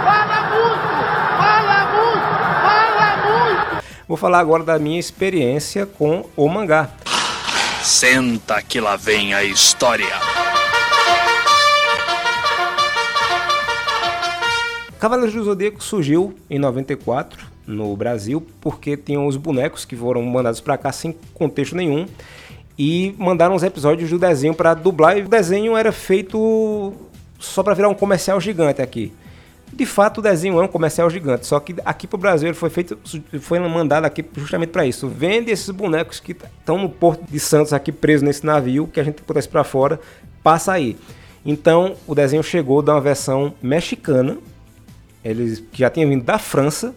[4.12, 6.90] Vou falar agora da minha experiência com o mangá.
[7.82, 10.06] Senta que lá vem a história.
[15.00, 20.60] Cavaleiros do Zodíaco surgiu em 94 no Brasil porque tinham os bonecos que foram mandados
[20.60, 22.06] para cá sem contexto nenhum
[22.78, 26.92] e mandaram os episódios do desenho para dublar e o desenho era feito
[27.40, 29.14] só para virar um comercial gigante aqui.
[29.74, 32.70] De fato, o desenho é um comercial gigante, só que aqui pro Brasil ele foi
[32.70, 33.00] feito,
[33.40, 35.08] foi mandado aqui justamente para isso.
[35.08, 39.04] Vende esses bonecos que estão no Porto de Santos aqui presos nesse navio, que a
[39.04, 40.00] gente pudesse para fora,
[40.44, 40.98] passa aí.
[41.46, 44.38] Então, o desenho chegou da uma versão mexicana,
[45.24, 46.94] eles que já tinham vindo da França,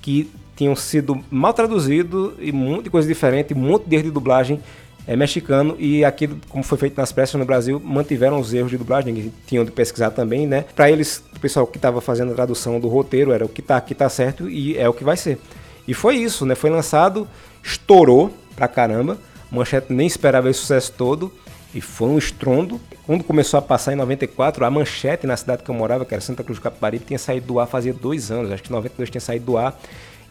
[0.00, 4.04] que tinham sido mal traduzido e um monte de coisa diferente, um monte de erro
[4.04, 4.60] de dublagem
[5.06, 8.78] é, mexicano e aqui, como foi feito nas pressas no Brasil, mantiveram os erros de
[8.78, 10.64] dublagem tinham de pesquisar também, né?
[10.74, 13.76] Para eles, o pessoal que estava fazendo a tradução do roteiro era o que tá
[13.76, 15.38] aqui tá certo e é o que vai ser.
[15.86, 16.54] E foi isso, né?
[16.54, 17.26] Foi lançado,
[17.62, 19.18] estourou pra caramba,
[19.50, 21.32] Manchete nem esperava esse sucesso todo
[21.74, 22.80] e foi um estrondo.
[23.04, 26.20] Quando começou a passar em 94, a Manchete na cidade que eu morava, que era
[26.20, 29.10] Santa Cruz do Capibaribe, tinha saído do ar fazia dois anos, acho que em 92
[29.10, 29.78] tinha saído do ar.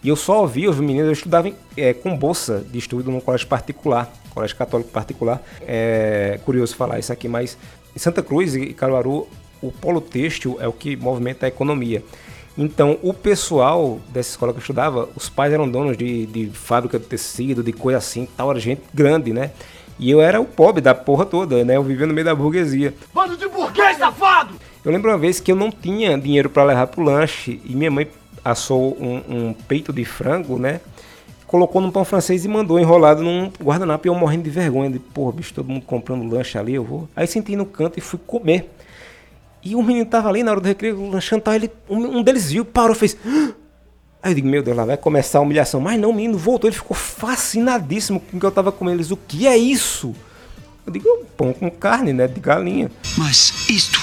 [0.03, 3.47] E eu só ouvia os meninos, eu estudava é, com bolsa de estudo num colégio
[3.47, 5.41] particular, colégio católico particular.
[5.61, 7.57] É curioso falar isso aqui, mas
[7.95, 9.27] em Santa Cruz e Caruaru,
[9.61, 12.03] o polo têxtil é o que movimenta a economia.
[12.57, 16.99] Então, o pessoal dessa escola que eu estudava, os pais eram donos de, de fábrica
[16.99, 19.51] de tecido, de coisa assim, tal, era gente grande, né?
[19.97, 21.77] E eu era o pobre da porra toda, né?
[21.77, 22.93] Eu vivia no meio da burguesia.
[23.13, 24.55] Bando de burguês, safado!
[24.83, 27.91] Eu lembro uma vez que eu não tinha dinheiro para levar pro lanche e minha
[27.91, 28.07] mãe
[28.43, 30.81] assou um, um, peito de frango, né?
[31.45, 34.89] Colocou num pão francês e mandou enrolado num guardanapo e eu morrendo de vergonha.
[34.89, 37.09] De, porra, bicho, todo mundo comprando lanche ali, eu vou.
[37.15, 38.69] Aí sentei no canto e fui comer.
[39.63, 42.51] E o menino tava ali na hora do recreio, lanchando, tal, ele, um, um deles
[42.51, 43.17] viu, parou, fez.
[43.25, 43.53] "Ah!"
[44.23, 45.81] Aí eu digo, meu Deus, lá vai começar a humilhação.
[45.81, 48.97] Mas não, o menino voltou, ele ficou fascinadíssimo com o que eu tava comendo.
[48.97, 50.15] Eles, o que é isso?
[50.85, 52.27] Eu digo, pão com carne, né?
[52.27, 52.91] De galinha.
[53.17, 53.99] Mas isto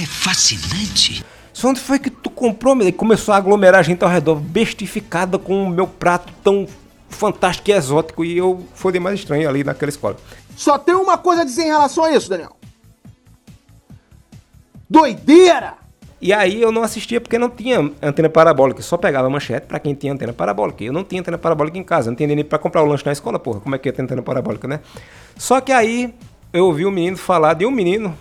[0.00, 1.24] é fascinante.
[1.60, 2.88] Só onde foi que tu comprou, meu?
[2.88, 6.66] E começou a aglomerar gente ao redor, bestificada com o meu prato tão
[7.10, 8.24] fantástico e exótico.
[8.24, 10.16] E eu foi demais estranho ali naquela escola.
[10.56, 12.56] Só tem uma coisa a dizer em relação a isso, Daniel.
[14.88, 15.74] Doideira!
[16.18, 19.92] E aí eu não assistia porque não tinha antena parabólica, só pegava manchete para quem
[19.92, 20.82] tinha antena parabólica.
[20.82, 23.12] Eu não tinha antena parabólica em casa, não tinha nem para comprar o lanche na
[23.12, 23.60] escola, porra.
[23.60, 24.80] Como é que ia ter antena parabólica, né?
[25.36, 26.14] Só que aí
[26.54, 28.16] eu ouvi um menino falar de um menino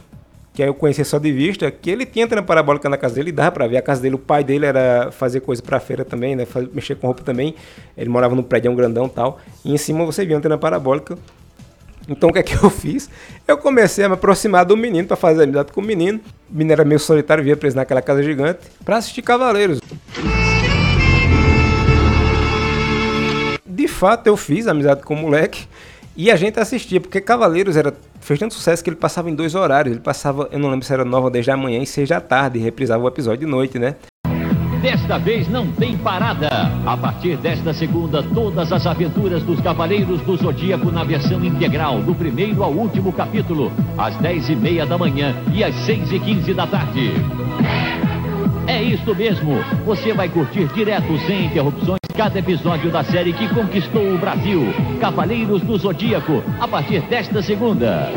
[0.60, 3.32] que aí eu conhecia só de vista, que ele tinha antena parabólica na casa dele,
[3.32, 4.15] dava pra ver a casa dele.
[4.15, 6.45] O pai dele era fazer coisa pra feira também, né?
[6.74, 7.56] Mexer com roupa também.
[7.98, 9.39] Ele morava num prédio grandão e tal.
[9.63, 11.17] E em cima você via antena parabólica.
[12.10, 13.10] Então o que é que eu fiz?
[13.48, 16.19] Eu comecei a me aproximar do menino para fazer amizade com o menino.
[16.52, 19.80] O menino era meio solitário, via preso naquela casa gigante, para assistir Cavaleiros.
[23.65, 25.69] De fato, eu fiz amizade com o moleque
[26.17, 29.55] e a gente assistia, porque Cavaleiros era fez tanto sucesso que ele passava em dois
[29.55, 29.95] horários.
[29.95, 32.60] Ele passava, eu não lembro se era nova desde a manhã e seis da tarde,
[32.60, 33.95] e reprisava o episódio de noite, né?
[34.82, 36.47] Desta vez não tem parada.
[36.86, 42.15] A partir desta segunda, todas as aventuras dos Cavaleiros do Zodíaco na versão integral, do
[42.15, 46.53] primeiro ao último capítulo, às dez e meia da manhã e às seis e quinze
[46.53, 47.12] da tarde.
[48.67, 49.55] É isso mesmo,
[49.86, 54.63] você vai curtir direto, sem interrupções, cada episódio da série que conquistou o Brasil.
[54.99, 58.12] Cavaleiros do Zodíaco, a partir desta segunda.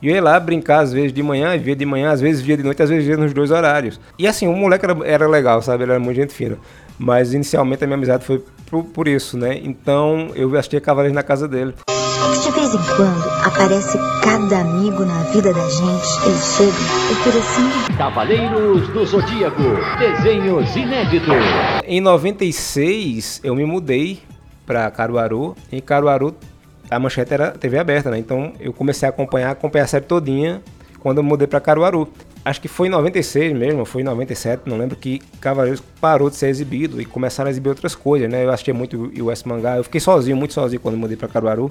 [0.00, 2.56] E eu ia lá brincar, às vezes de manhã, via de manhã, às vezes via
[2.56, 4.00] de noite, às vezes via nos dois horários.
[4.18, 5.84] E assim, o moleque era, era legal, sabe?
[5.84, 6.56] Ele era muito gente fina.
[6.98, 9.60] Mas inicialmente a minha amizade foi por, por isso, né?
[9.62, 11.74] Então eu assistia Cavaleiros na casa dele.
[12.18, 16.26] De vez em quando aparece cada amigo na vida da gente.
[16.26, 16.72] Eles chegam
[17.12, 17.96] oferecendo.
[17.96, 19.62] Cavaleiros do Zodíaco.
[19.98, 21.36] Desenhos inéditos.
[21.86, 24.20] Em 96 eu me mudei
[24.66, 25.56] para Caruaru.
[25.70, 26.34] Em Caruaru
[26.90, 28.18] a manchete era TV aberta, né?
[28.18, 30.60] Então eu comecei a acompanhar, acompanhar a série todinha
[30.98, 32.08] quando eu mudei para Caruaru.
[32.44, 36.36] Acho que foi em 96 mesmo, foi em 97, não lembro que Cavaleiros parou de
[36.36, 38.44] ser exibido e começaram a exibir outras coisas, né?
[38.44, 41.70] Eu assistia muito o US Mangá, eu fiquei sozinho, muito sozinho quando mudei para Caruaru.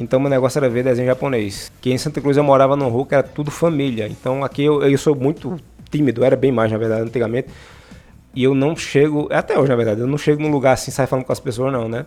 [0.00, 1.70] Então meu negócio era ver desenho japonês.
[1.78, 4.08] Que em Santa Cruz eu morava num rua que era tudo família.
[4.08, 5.60] Então aqui eu, eu sou muito
[5.90, 7.48] tímido, era bem mais na verdade antigamente.
[8.34, 11.06] E eu não chego, até hoje na verdade, eu não chego num lugar assim, sai
[11.06, 12.06] falando com as pessoas não, né?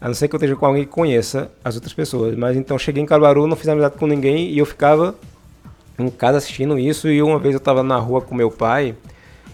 [0.00, 2.34] A não ser que eu esteja com alguém que conheça as outras pessoas.
[2.34, 5.14] Mas então cheguei em Caruaru, não fiz amizade com ninguém e eu ficava
[5.98, 7.08] em casa assistindo isso.
[7.08, 8.94] E uma vez eu estava na rua com meu pai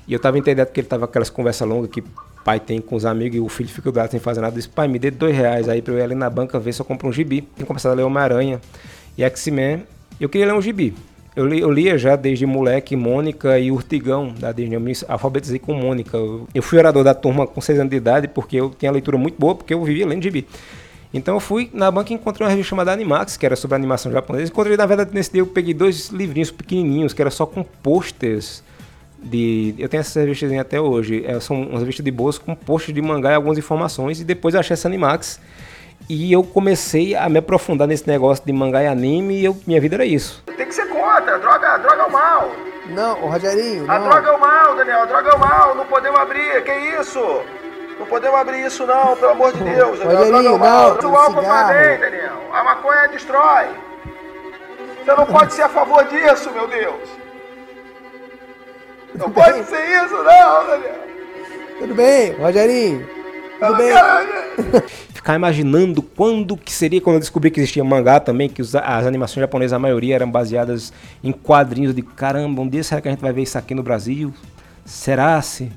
[0.06, 2.04] e eu estava entendendo que ele tava aquelas conversas longas que
[2.48, 4.56] pai tem com os amigos e o filho fica lado sem fazer nada.
[4.56, 6.80] Disse, pai, me dê dois reais aí pra eu ir ali na banca ver se
[6.80, 7.42] eu compro um gibi.
[7.42, 8.58] Tenho começado a ler Homem-Aranha
[9.18, 9.82] e X-Men.
[10.18, 10.94] Eu queria ler um gibi.
[11.37, 14.76] Eu, li, eu lia já desde moleque Mônica e Urtigão da Disney.
[14.76, 16.16] Eu me alfabetizei com Mônica.
[16.16, 19.18] Eu, eu fui orador da turma com 6 anos de idade porque eu tinha leitura
[19.18, 20.46] muito boa, porque eu vivia lendo gibi.
[21.12, 24.11] Então eu fui na banca e encontrei uma revista chamada Animax, que era sobre animação
[24.11, 24.50] japonesa.
[24.50, 28.62] Encontrei, na verdade, nesse dia eu peguei dois livrinhos pequenininhos, que era só com posters
[29.22, 29.74] de...
[29.78, 31.24] Eu tenho essa revista até hoje.
[31.26, 34.20] É, são umas revistas de bolsa com posters de mangá e algumas informações.
[34.20, 35.40] E depois eu achei essa Animax.
[36.09, 39.81] E eu comecei a me aprofundar nesse negócio de mangá e anime e eu, minha
[39.81, 40.42] vida era isso.
[40.57, 42.50] Tem que ser contra, droga, droga é o mal.
[42.88, 43.94] Não, o Rogerinho, não.
[43.94, 46.72] A droga é o mal, Daniel, a droga é o mal, não podemos abrir, que
[46.98, 47.20] isso?
[47.98, 50.98] Não podemos abrir isso não, pelo amor de Deus, Daniel, a droga é o mal.
[51.02, 51.68] não, o álcool cigarro.
[51.68, 53.66] também, Daniel, a maconha destrói.
[55.04, 57.27] Você não pode ser a favor disso, meu Deus.
[59.18, 61.09] Não pode ser isso não, Daniel.
[61.78, 63.07] Tudo bem, Rogerinho?
[63.61, 63.92] Tudo bem?
[65.14, 69.07] Ficar imaginando quando que seria quando eu descobri que existia mangá também, que os- as
[69.07, 73.11] animações japonesas, a maioria eram baseadas em quadrinhos de caramba, um dia será que a
[73.11, 74.33] gente vai ver isso aqui no Brasil?
[74.85, 75.70] Será se?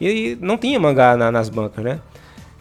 [0.00, 2.00] E não tinha mangá na- nas bancas, né?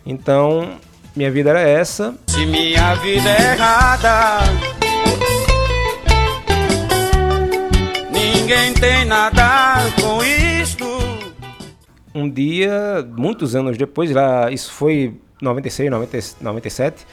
[0.06, 0.72] Então,
[1.16, 2.14] minha vida era essa.
[2.28, 4.40] Se minha vida é errada,
[8.48, 10.88] ninguém tem nada com isto.
[12.16, 17.06] Um dia, muitos anos depois, lá, isso foi 96, 90, 97.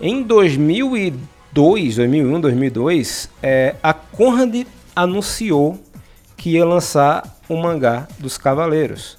[0.00, 4.66] Em 2002, 2001, 2002, é, a Conrad
[4.96, 5.78] anunciou
[6.34, 9.18] que ia lançar o mangá dos Cavaleiros.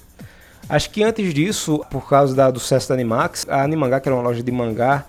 [0.68, 4.16] Acho que antes disso, por causa da- do sucesso da Animax, a Animangá, que era
[4.16, 5.04] uma loja de mangá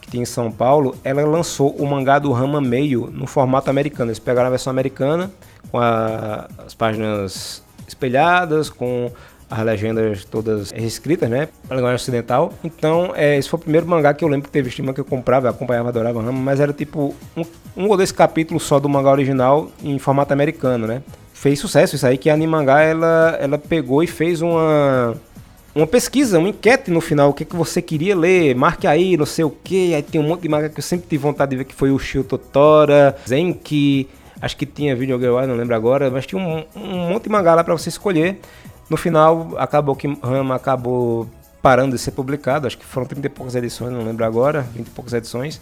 [0.00, 4.08] que tinha em São Paulo, ela lançou o mangá do Rama Meio no formato americano.
[4.10, 5.30] Eles pegaram a versão americana,
[5.70, 9.10] com a- as páginas espelhadas, com
[9.50, 11.48] as legendas todas reescritas, né?
[11.68, 12.52] A linguagem ocidental.
[12.64, 15.04] Então, é, esse foi o primeiro mangá que eu lembro que teve estima que eu
[15.04, 17.44] comprava, acompanhava, adorava mas era tipo um,
[17.76, 21.02] um ou dois capítulos só do mangá original em formato americano, né?
[21.34, 25.14] Fez sucesso isso aí, que a Animangá, ela, ela pegou e fez uma
[25.74, 29.24] uma pesquisa, uma enquete no final, o que, que você queria ler, marque aí, não
[29.24, 31.56] sei o que, aí tem um monte de mangá que eu sempre tive vontade de
[31.56, 34.06] ver, que foi o Shio Totora, Zenki,
[34.42, 37.30] acho que tinha Video Girl, Eye, não lembro agora, mas tinha um, um monte de
[37.30, 38.40] mangá lá pra você escolher.
[38.90, 41.28] No final, acabou que Rama acabou
[41.62, 44.86] parando de ser publicado, acho que foram 30 e poucas edições, não lembro agora, 20
[44.86, 45.60] e poucas edições,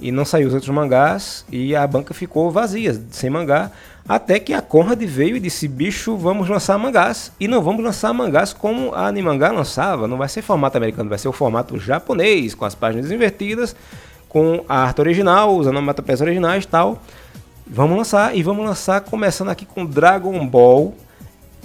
[0.00, 3.70] e não saiu os outros mangás, e a banca ficou vazia, sem mangá,
[4.08, 8.12] até que a Conrad veio e disse, bicho, vamos lançar mangás, e não vamos lançar
[8.12, 12.52] mangás como a Animangá lançava, não vai ser formato americano, vai ser o formato japonês,
[12.52, 13.76] com as páginas invertidas,
[14.28, 17.00] com a arte original, os onomatopeias originais e tal,
[17.66, 20.94] vamos lançar, e vamos lançar começando aqui com Dragon Ball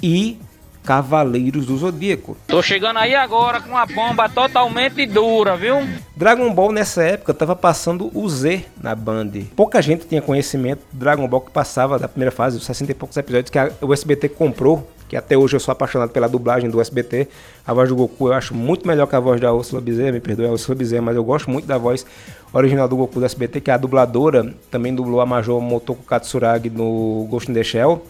[0.01, 0.37] e
[0.83, 2.35] Cavaleiros do Zodíaco.
[2.47, 5.75] Tô chegando aí agora com uma bomba totalmente dura, viu?
[6.15, 9.29] Dragon Ball nessa época tava passando o Z na Band.
[9.55, 12.95] Pouca gente tinha conhecimento do Dragon Ball que passava da primeira fase, os 60 e
[12.95, 16.69] poucos episódios que a- o SBT comprou, que até hoje eu sou apaixonado pela dublagem
[16.69, 17.28] do SBT.
[17.67, 20.21] A voz do Goku eu acho muito melhor que a voz da Ursula Bezerra, me
[20.21, 22.06] perdoe a Ursula Bezerra, mas eu gosto muito da voz
[22.54, 26.70] original do Goku do SBT, que é a dubladora também dublou a Major Motoko Katsuragi
[26.70, 28.05] no Ghost in the Shell.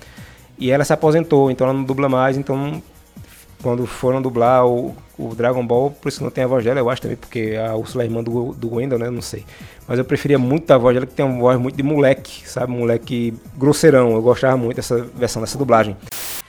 [0.59, 2.79] E ela se aposentou, então ela não dubla mais, então
[3.63, 6.87] quando foram dublar o, o Dragon Ball, por isso não tem a voz dela, eu
[6.87, 9.09] acho também, porque a Ursula é irmã do, do Wendell, né?
[9.09, 9.43] Não sei.
[9.87, 12.71] Mas eu preferia muito a voz dela, que tem uma voz muito de moleque, sabe?
[12.71, 14.11] Moleque grosseirão.
[14.11, 15.97] Eu gostava muito dessa versão, dessa dublagem.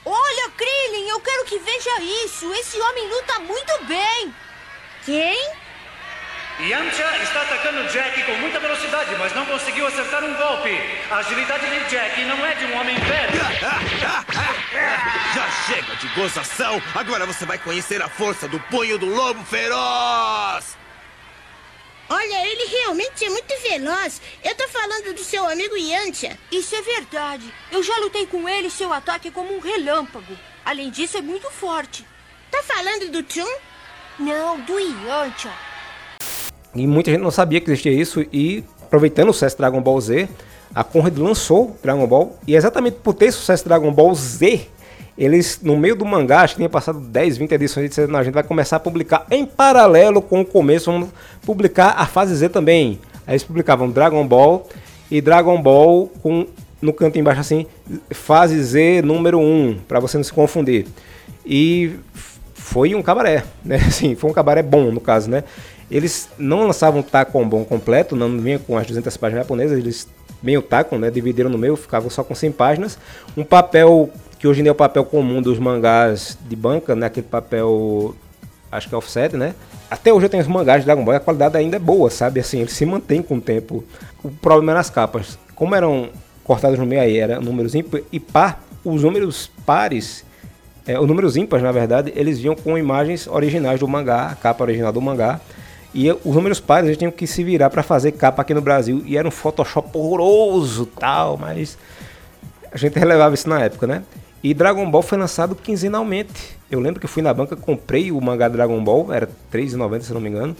[0.05, 2.53] Olha, Krillin, eu quero que veja isso.
[2.53, 4.33] Esse homem luta muito bem.
[5.05, 5.51] Quem?
[6.59, 10.69] Yamcha está atacando Jack com muita velocidade, mas não conseguiu acertar um golpe.
[11.09, 13.41] A agilidade de Jack não é de um homem velho.
[15.33, 16.81] Já chega de gozação!
[16.93, 20.77] Agora você vai conhecer a força do punho do lobo feroz!
[22.07, 24.21] Olha, ele realmente é muito veloz.
[24.43, 26.37] Eu tô falando do seu amigo Yantia.
[26.51, 27.51] Isso é verdade.
[27.71, 30.37] Eu já lutei com ele e seu ataque é como um relâmpago.
[30.65, 32.05] Além disso, é muito forte.
[32.49, 33.49] Tá falando do Chun?
[34.17, 35.51] Não, do Yantia.
[36.73, 40.29] E muita gente não sabia que existia isso e aproveitando o sucesso Dragon Ball Z,
[40.73, 44.67] a Conrad lançou Dragon Ball e exatamente por ter sucesso Dragon Ball Z,
[45.17, 48.33] eles no meio do mangá, acho que tinha passado 10, 20 edições, disseram, a gente
[48.33, 51.09] vai começar a publicar em paralelo com o começo, vamos
[51.45, 52.99] publicar a fase Z também.
[53.27, 54.67] Aí eles publicavam Dragon Ball
[55.11, 56.47] e Dragon Ball com
[56.83, 57.65] no canto embaixo assim,
[58.11, 60.85] fase Z número 1, para você não se confundir.
[61.45, 61.95] E
[62.53, 63.77] foi um cabaré, né?
[63.87, 65.43] Assim, foi um cabaré bom no caso, né?
[65.89, 70.07] Eles não lançavam o Tacon bom completo, não vinha com as 200 páginas japonesas, eles
[70.41, 71.09] bem o Tacon, né?
[71.09, 72.97] Dividiram no meio, ficava só com 100 páginas.
[73.37, 77.05] Um papel que hoje em dia é o papel comum dos mangás de banca, né?
[77.05, 78.13] Aquele papel,
[78.69, 79.55] acho que é offset, né?
[79.89, 82.41] Até hoje eu tenho os mangás de Dragon Ball a qualidade ainda é boa, sabe?
[82.41, 83.85] Assim, eles se mantêm com o tempo.
[84.21, 85.37] O problema era as capas.
[85.55, 86.09] Como eram
[86.43, 90.25] cortados no meio aí, eram números ímpar e par, os números pares
[90.85, 94.63] é, os números ímpares, na verdade, eles vinham com imagens originais do mangá, a capa
[94.63, 95.39] original do mangá.
[95.93, 99.01] E os números pares eles tinham que se virar para fazer capa aqui no Brasil.
[99.05, 101.77] E era um Photoshop horroroso tal, mas
[102.71, 104.03] a gente relevava isso na época, né?
[104.43, 106.57] E Dragon Ball foi lançado quinzenalmente.
[106.69, 110.19] Eu lembro que fui na banca, comprei o mangá Dragon Ball, era R$3,90 se não
[110.19, 110.55] me engano.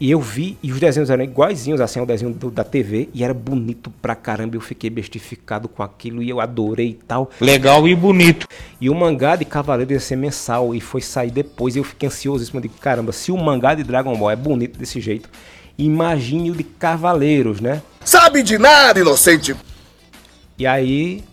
[0.00, 3.24] E eu vi, e os desenhos eram iguaizinhos assim ao desenho do, da TV, e
[3.24, 4.54] era bonito pra caramba.
[4.54, 7.30] Eu fiquei bestificado com aquilo e eu adorei e tal.
[7.40, 8.46] Legal e bonito.
[8.80, 11.74] E o mangá de Cavaleiro ia ser mensal e foi sair depois.
[11.74, 12.48] E eu fiquei ansioso.
[12.54, 15.28] Eu digo, caramba, se o mangá de Dragon Ball é bonito desse jeito,
[15.76, 17.82] imagine o de Cavaleiros, né?
[18.04, 19.56] Sabe de nada, inocente!
[20.56, 21.24] E aí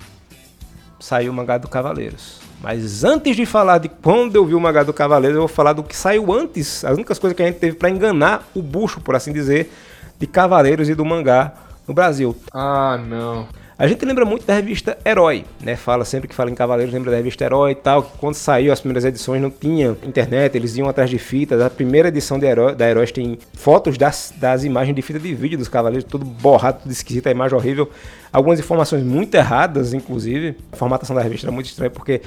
[1.00, 2.45] saiu o mangá do Cavaleiros.
[2.66, 5.72] Mas antes de falar de quando eu vi o mangá do Cavaleiro, eu vou falar
[5.74, 6.84] do que saiu antes.
[6.84, 9.72] As únicas coisas que a gente teve para enganar o bucho, por assim dizer,
[10.18, 11.54] de Cavaleiros e do mangá
[11.88, 12.36] no Brasil.
[12.52, 13.48] Ah, não.
[13.78, 15.76] A gente lembra muito da revista Herói, né?
[15.76, 18.74] Fala sempre que fala em Cavaleiros, lembra da revista Herói e tal, que quando saiu
[18.74, 21.62] as primeiras edições não tinha internet, eles iam atrás de fitas.
[21.62, 25.36] A primeira edição de Herói, da Heróis tem fotos das, das imagens de fita de
[25.36, 27.92] vídeo dos Cavaleiros, tudo borrado, tudo esquisito, a imagem horrível.
[28.34, 30.58] Algumas informações muito erradas, inclusive.
[30.72, 32.22] A formatação da revista era muito estranha, porque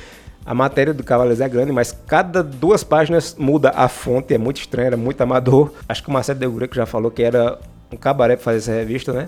[0.49, 4.57] a matéria do Cavaleiros é grande, mas cada duas páginas muda a fonte, é muito
[4.57, 5.75] estranho, era muito amador.
[5.87, 7.59] Acho que o Marcelo Del já falou que era
[7.93, 9.27] um cabaré para fazer essa revista, né?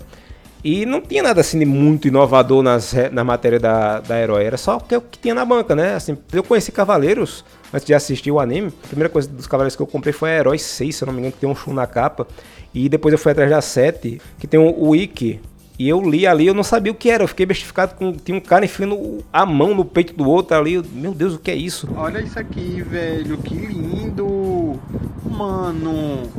[0.63, 4.57] E não tinha nada assim de muito inovador nas, na matéria da, da Herói, era
[4.57, 5.93] só o que, que tinha na banca, né?
[5.93, 8.73] Assim, eu conheci Cavaleiros antes de assistir o anime.
[8.83, 11.13] A primeira coisa dos Cavaleiros que eu comprei foi a Herói 6, se eu não
[11.13, 12.25] me engano, que tem um Shun na capa.
[12.73, 15.39] E depois eu fui atrás da 7, que tem o, Ikki,
[15.81, 17.23] e eu li ali, eu não sabia o que era.
[17.23, 18.13] Eu fiquei bestificado com.
[18.13, 20.79] Tinha um cara enfiando a mão no peito do outro ali.
[20.93, 21.89] Meu Deus, o que é isso?
[21.95, 23.35] Olha isso aqui, velho.
[23.39, 24.79] Que lindo.
[25.25, 26.29] Mano.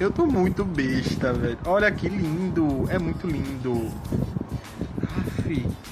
[0.00, 1.58] Eu tô muito besta, velho.
[1.64, 2.84] Olha que lindo.
[2.88, 3.88] É muito lindo.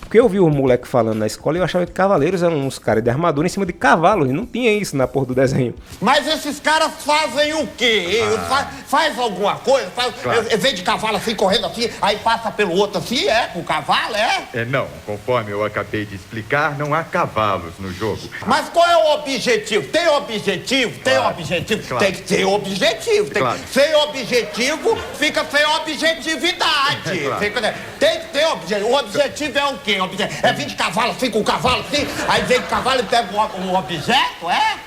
[0.00, 2.80] Porque eu vi o moleque falando na escola e eu achava que cavaleiros eram uns
[2.80, 4.28] caras de armadura em cima de cavalos.
[4.28, 5.72] E não tinha isso na porra do desenho.
[6.00, 8.20] Mas esses caras fazem o quê?
[8.36, 8.38] Ah.
[8.48, 9.88] Faz, faz alguma coisa?
[9.90, 10.42] Faz, Claro.
[10.58, 13.46] vem de cavalo assim, correndo assim, aí passa pelo outro assim, é?
[13.52, 14.48] Com o cavalo, é?
[14.52, 18.20] É, não, conforme eu acabei de explicar, não há cavalos no jogo.
[18.46, 19.86] Mas qual é o objetivo?
[19.88, 20.98] Tem objetivo?
[21.04, 21.86] Tem Claro, objetivo?
[21.86, 22.04] claro.
[22.04, 23.30] Tem que ter objetivo.
[23.30, 23.60] Tem, Claro.
[23.70, 27.00] Sem objetivo, fica sem objetividade.
[27.38, 27.74] Fica, né?
[27.98, 28.88] Tem que ter objetivo.
[28.90, 29.98] O objetivo é o quê?
[30.42, 33.28] É vir de cavalo assim, com o cavalo assim, aí vem de cavalo e pega
[33.32, 34.78] um, um objeto, é?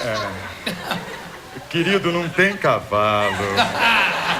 [0.00, 0.16] É.
[1.70, 3.36] Querido, não tem cavalo.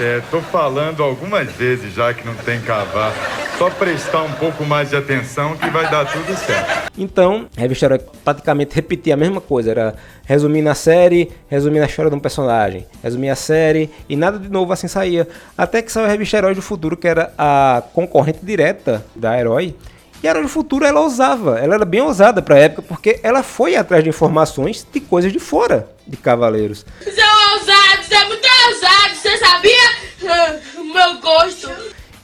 [0.00, 3.16] É, tô falando algumas vezes já que não tem cavalo.
[3.58, 6.92] Só prestar um pouco mais de atenção que vai dar tudo certo.
[6.96, 9.72] Então, a revista Herói praticamente repetia a mesma coisa.
[9.72, 9.94] Era
[10.24, 12.86] resumir na série, resumir na história de um personagem.
[13.02, 15.26] Resumir a série e nada de novo assim saía.
[15.56, 19.74] Até que saiu a revista Herói do Futuro, que era a concorrente direta da Herói.
[20.22, 23.42] E a Herói do Futuro ela ousava, ela era bem ousada pra época, porque ela
[23.42, 26.86] foi atrás de informações de coisas de fora de Cavaleiros.
[27.02, 29.90] São ousados, é muito ousado, você sabia?
[30.28, 31.68] Ah, O meu gosto.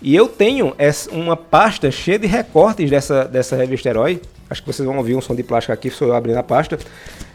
[0.04, 4.20] E eu tenho essa- uma pasta cheia de recortes dessa, dessa revista Herói.
[4.50, 6.78] Acho que vocês vão ouvir um som de plástico aqui, sou eu abrindo a pasta.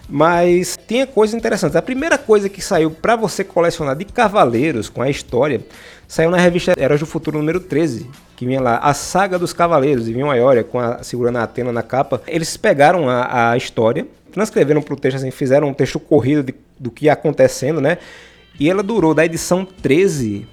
[0.07, 1.75] Mas tinha coisas interessantes.
[1.75, 5.61] A primeira coisa que saiu para você colecionar de Cavaleiros com a história
[6.07, 10.07] saiu na revista Heróis do Futuro número 13, que vinha lá a saga dos cavaleiros,
[10.07, 12.21] e vinha uma Ioria com a, segurando a Atena na capa.
[12.27, 16.53] Eles pegaram a, a história, transcreveram para o texto, assim, fizeram um texto corrido de,
[16.79, 17.97] do que ia acontecendo, né?
[18.59, 20.47] E ela durou da edição 13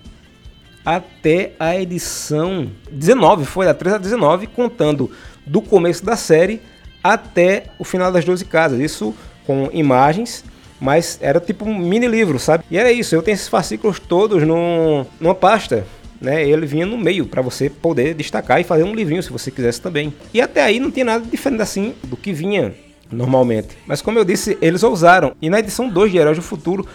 [0.87, 5.11] até a edição 19, foi da 13 a 19, contando
[5.45, 6.63] do começo da série
[7.03, 8.79] até o final das 12 casas.
[8.79, 9.13] Isso
[9.45, 10.45] com imagens,
[10.81, 12.63] mas era tipo um mini livro, sabe?
[12.71, 15.85] E era isso, eu tenho esses fascículos todos num, numa pasta.
[16.19, 19.51] Né, ele vinha no meio para você poder destacar e fazer um livrinho se você
[19.51, 20.15] quisesse também.
[20.33, 22.75] E até aí não tinha nada diferente assim do que vinha
[23.11, 23.77] normalmente.
[23.87, 25.37] Mas como eu disse, eles ousaram.
[25.43, 26.87] E na edição 2 de Heróis do Futuro,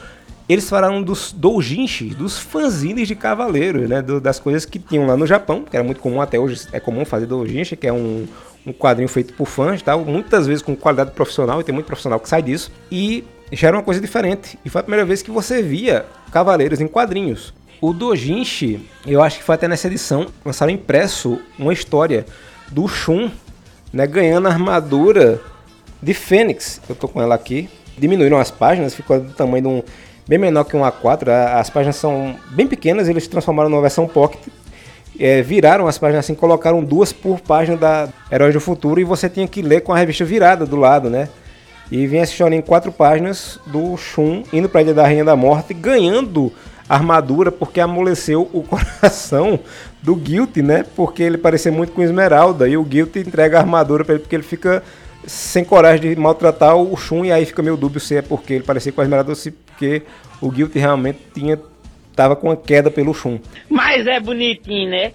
[0.51, 4.01] eles falaram dos doujinshi, dos fanzines de cavaleiros, né?
[4.01, 6.79] Do, das coisas que tinham lá no Japão, que era muito comum até hoje, é
[6.79, 8.27] comum fazer doujinshi, que é um,
[8.65, 12.19] um quadrinho feito por fãs, tal, muitas vezes com qualidade profissional, e tem muito profissional
[12.19, 12.71] que sai disso.
[12.91, 14.57] E já era uma coisa diferente.
[14.65, 17.53] E foi a primeira vez que você via cavaleiros em quadrinhos.
[17.79, 22.25] O Dojinshi, eu acho que foi até nessa edição, lançaram impresso uma história
[22.69, 23.29] do Shun,
[23.91, 25.41] né, ganhando a armadura
[26.01, 26.81] de Fênix.
[26.87, 27.69] Eu tô com ela aqui.
[27.97, 29.83] Diminuíram as páginas, ficou do tamanho de um
[30.27, 31.29] bem menor que um A4.
[31.29, 34.41] As páginas são bem pequenas, eles transformaram numa versão pocket.
[35.19, 39.29] É, viraram as páginas assim, colocaram duas por página da Heróis do Futuro e você
[39.29, 41.29] tinha que ler com a revista virada do lado, né?
[41.91, 45.35] E vinha essa em quatro páginas do Shun indo para a Ilha da Rainha da
[45.35, 46.51] Morte, ganhando
[46.87, 49.59] armadura porque amoleceu o coração
[50.01, 50.85] do Guilty, né?
[50.95, 54.35] Porque ele parecia muito com Esmeralda e o Guilty entrega a armadura para ele porque
[54.35, 54.81] ele fica
[55.25, 58.63] sem coragem de maltratar o Shun e aí fica meio dúbio se é porque ele
[58.63, 60.03] parecia com a Esmeralda ou se porque
[60.41, 61.59] o Guilty realmente tinha
[62.15, 63.39] tava com a queda pelo Shun.
[63.69, 65.11] Mas é bonitinho, né?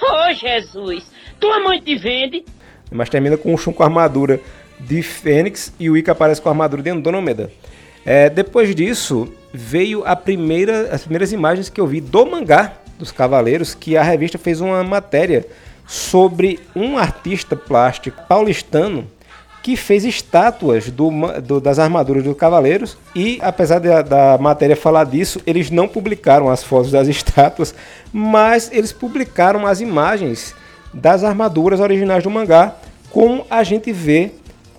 [0.00, 1.06] Oh, Jesus!
[1.38, 2.44] Tua mãe te vende?
[2.90, 4.40] Mas termina com o Shun com a armadura
[4.80, 7.50] de Fênix e o Ica aparece com a armadura de Andrômeda.
[8.04, 13.10] É, depois disso, veio a primeira, as primeiras imagens que eu vi do mangá dos
[13.10, 15.46] Cavaleiros, que a revista fez uma matéria
[15.86, 19.06] sobre um artista plástico paulistano
[19.64, 21.10] que fez estátuas do,
[21.40, 26.50] do, das armaduras dos cavaleiros e apesar de, da matéria falar disso, eles não publicaram
[26.50, 27.74] as fotos das estátuas,
[28.12, 30.54] mas eles publicaram as imagens
[30.92, 32.76] das armaduras originais do mangá,
[33.10, 34.32] como a gente vê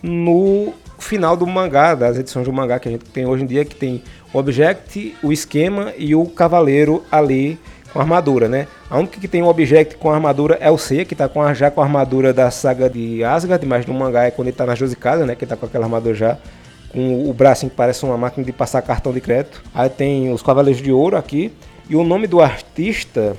[0.04, 3.66] no final do mangá, das edições do mangá que a gente tem hoje em dia,
[3.66, 7.58] que tem o Object, o esquema e o cavaleiro ali
[7.96, 8.68] com armadura, né?
[8.90, 11.54] A única que tem o Object com armadura é o C, que tá com a,
[11.54, 14.66] já com a armadura da saga de Asgard, mas no mangá é quando ele tá
[14.66, 15.34] nas 12 casas, né?
[15.34, 16.38] Que tá com aquela armadura já
[16.92, 19.64] com o braço que parece uma máquina de passar cartão de crédito.
[19.74, 21.54] Aí tem os Cavaleiros de Ouro aqui.
[21.90, 23.38] E o nome do artista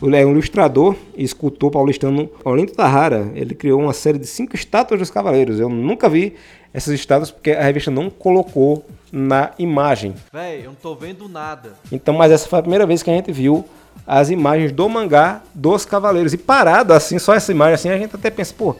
[0.00, 3.32] ele é um ilustrador e escultor paulistano Olinto Tarrara.
[3.34, 5.58] Ele criou uma série de cinco estátuas dos cavaleiros.
[5.58, 6.34] Eu nunca vi
[6.72, 10.14] essas estátuas porque a revista não colocou na imagem.
[10.32, 11.72] Véi, eu não tô vendo nada.
[11.90, 13.64] Então, mas essa foi a primeira vez que a gente viu
[14.06, 16.32] as imagens do mangá dos cavaleiros.
[16.32, 18.76] E parado assim, só essa imagem assim, a gente até pensa, pô,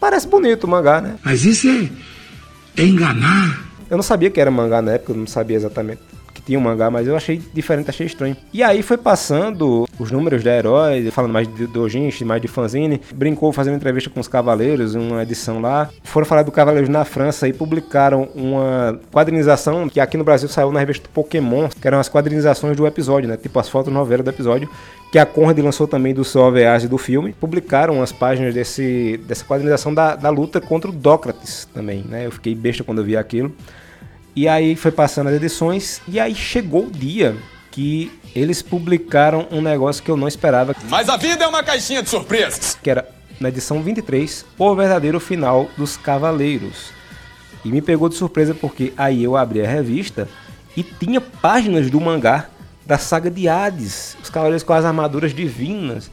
[0.00, 1.16] parece bonito o mangá, né?
[1.22, 3.64] Mas isso é, é enganar.
[3.90, 6.00] Eu não sabia que era mangá na época, eu não sabia exatamente
[6.44, 8.36] tinha um mangá, mas eu achei diferente, achei estranho.
[8.52, 13.00] E aí foi passando os números da Herói, falando mais de Dojinshi, mais de fanzine,
[13.14, 15.88] brincou fazendo entrevista com os Cavaleiros, uma edição lá.
[16.02, 20.70] Foram falar do Cavaleiros na França e publicaram uma quadrinização que aqui no Brasil saiu
[20.70, 23.36] na revista Pokémon, que eram as quadrinizações do episódio, né?
[23.36, 24.68] Tipo as fotos novelas do episódio,
[25.10, 27.32] que a Conrad lançou também do seu OVAs do filme.
[27.32, 32.26] Publicaram as páginas desse, dessa quadrinização da, da luta contra o Dócrates também, né?
[32.26, 33.54] Eu fiquei besta quando eu vi aquilo.
[34.36, 37.36] E aí foi passando as edições e aí chegou o dia
[37.70, 40.74] que eles publicaram um negócio que eu não esperava.
[40.88, 42.76] Mas a vida é uma caixinha de surpresas.
[42.82, 43.08] Que era
[43.38, 46.90] na edição 23, o verdadeiro final dos Cavaleiros.
[47.64, 50.28] E me pegou de surpresa porque aí eu abri a revista
[50.76, 52.48] e tinha páginas do mangá
[52.84, 56.10] da saga de Hades, os Cavaleiros com as armaduras divinas.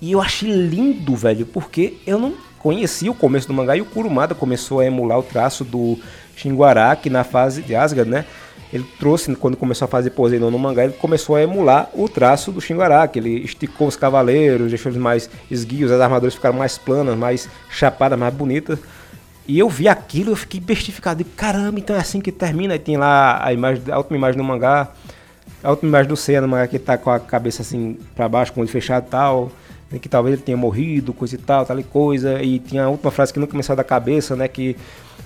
[0.00, 3.84] E eu achei lindo, velho, porque eu não conhecia o começo do mangá e o
[3.86, 5.98] Kurumada começou a emular o traço do
[6.36, 8.24] Shinguaraki na fase de Asgard, né?
[8.72, 12.50] Ele trouxe, quando começou a fazer Poseidon no mangá, ele começou a emular o traço
[12.50, 13.20] do Shinguaraki.
[13.20, 18.18] Ele esticou os cavaleiros, deixou eles mais esguios, as armaduras ficaram mais planas, mais chapadas,
[18.18, 18.80] mais bonitas.
[19.46, 21.22] E eu vi aquilo eu fiquei bestificado.
[21.22, 22.74] E, caramba, então é assim que termina.
[22.74, 24.88] Aí tem lá a, imagem, a última imagem do mangá,
[25.62, 28.60] a última imagem do Senna mangá que tá com a cabeça assim para baixo, com
[28.60, 29.52] o olho fechado e tal.
[30.00, 32.42] Que talvez ele tenha morrido, coisa e tal, tal e coisa.
[32.42, 34.48] E tinha a última frase que nunca começou da cabeça, né?
[34.48, 34.76] Que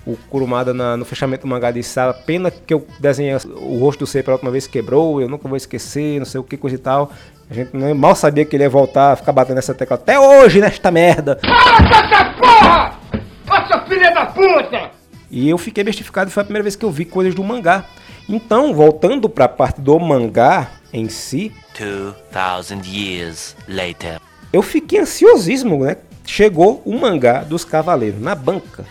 [0.06, 4.00] o Kurumada na, no fechamento do mangá disse: a pena que eu desenhei o rosto
[4.00, 6.76] do C pela última vez quebrou, eu nunca vou esquecer, não sei o que, coisa
[6.76, 7.12] e tal.
[7.50, 10.60] A gente nem, mal sabia que ele ia voltar, ficar batendo nessa tecla até hoje
[10.60, 11.38] nesta merda.
[11.42, 12.98] Fala essa porra!
[13.46, 14.90] Nossa filha da puta!
[15.30, 17.84] E eu fiquei bestificado, foi a primeira vez que eu vi coisas do mangá.
[18.28, 24.20] Então, voltando para a parte do mangá, em si, 2000 years later.
[24.52, 25.96] eu fiquei ansiosíssimo, né?
[26.30, 28.84] Chegou o mangá dos Cavaleiros na banca.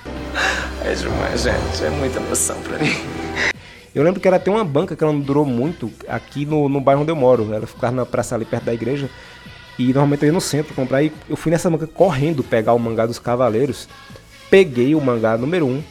[0.84, 1.86] É demais, gente.
[1.86, 2.92] É muita emoção pra mim.
[3.94, 6.82] Eu lembro que era até uma banca que ela não durou muito aqui no, no
[6.82, 7.54] bairro onde eu moro.
[7.54, 9.08] Ela ficava na praça ali perto da igreja.
[9.78, 11.04] E normalmente eu ia no centro comprar.
[11.04, 13.88] E eu fui nessa banca correndo pegar o mangá dos Cavaleiros.
[14.50, 15.70] Peguei o mangá número 1.
[15.70, 15.84] Um,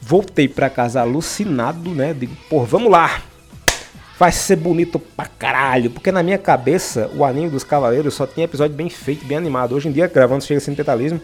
[0.00, 2.14] voltei pra casa alucinado, né?
[2.14, 3.20] Digo, pô, vamos lá.
[4.18, 5.90] Vai ser bonito pra caralho.
[5.90, 9.76] Porque na minha cabeça, o anime dos Cavaleiros só tinha episódio bem feito, bem animado.
[9.76, 11.20] Hoje em dia, gravando Chega Sem Tetalismo,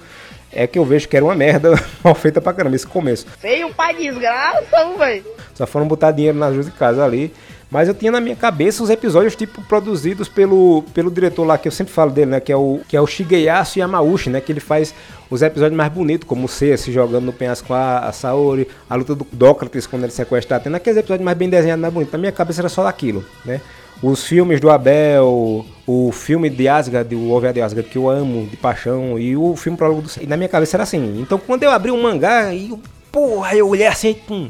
[0.53, 1.75] é que eu vejo que era uma merda
[2.05, 3.27] mal feita pra caramba, esse começo.
[3.41, 5.25] Feio pra desgraça, velho.
[5.55, 7.35] Só foram botar dinheiro nas ruas de casa ali.
[7.75, 11.67] Mas eu tinha na minha cabeça os episódios tipo produzidos pelo, pelo diretor lá que
[11.67, 14.53] eu sempre falo dele, né, que é o que é o Shigeyasu Yamauchi, né, que
[14.53, 14.95] ele faz
[15.29, 18.69] os episódios mais bonitos, como o Seiya se jogando no penhasco com a, a Saori,
[18.89, 22.13] a luta do Dócrates quando ele sequestra Atena, aqueles episódios mais bem desenhados, mais bonitos.
[22.13, 23.61] Na minha cabeça era só daquilo, né?
[24.01, 28.47] Os filmes do Abel, o filme de Asgard, o OVA de Asgard, que eu amo
[28.47, 30.11] de paixão, e o filme Prólogo do.
[30.21, 31.21] E na minha cabeça era assim.
[31.21, 32.79] Então quando eu abri um mangá, e eu,
[33.11, 34.49] porra, eu olhei assim, pum.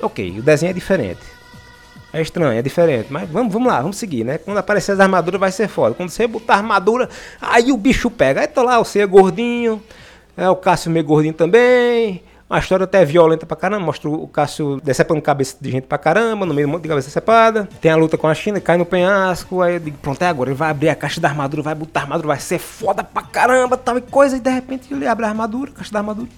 [0.00, 1.31] Ok, o desenho é diferente.
[2.12, 4.36] É estranho, é diferente, mas vamos, vamos lá, vamos seguir, né?
[4.36, 5.94] Quando aparecer as armaduras vai ser foda.
[5.94, 7.08] Quando você botar armadura,
[7.40, 8.42] aí o bicho pega.
[8.42, 9.82] Aí tá lá, você é gordinho,
[10.36, 12.22] é o Cássio meio gordinho também.
[12.50, 16.44] Uma história até violenta pra caramba, mostra o Cássio decepando cabeça de gente pra caramba,
[16.44, 17.66] no meio de um monte de cabeça decepada.
[17.80, 20.50] Tem a luta com a China, cai no penhasco, aí eu digo, pronto, é agora,
[20.50, 23.22] ele vai abrir a caixa da armadura, vai botar a armadura, vai ser foda pra
[23.22, 26.28] caramba, tal e coisa, e de repente ele abre a armadura, a caixa da armadura.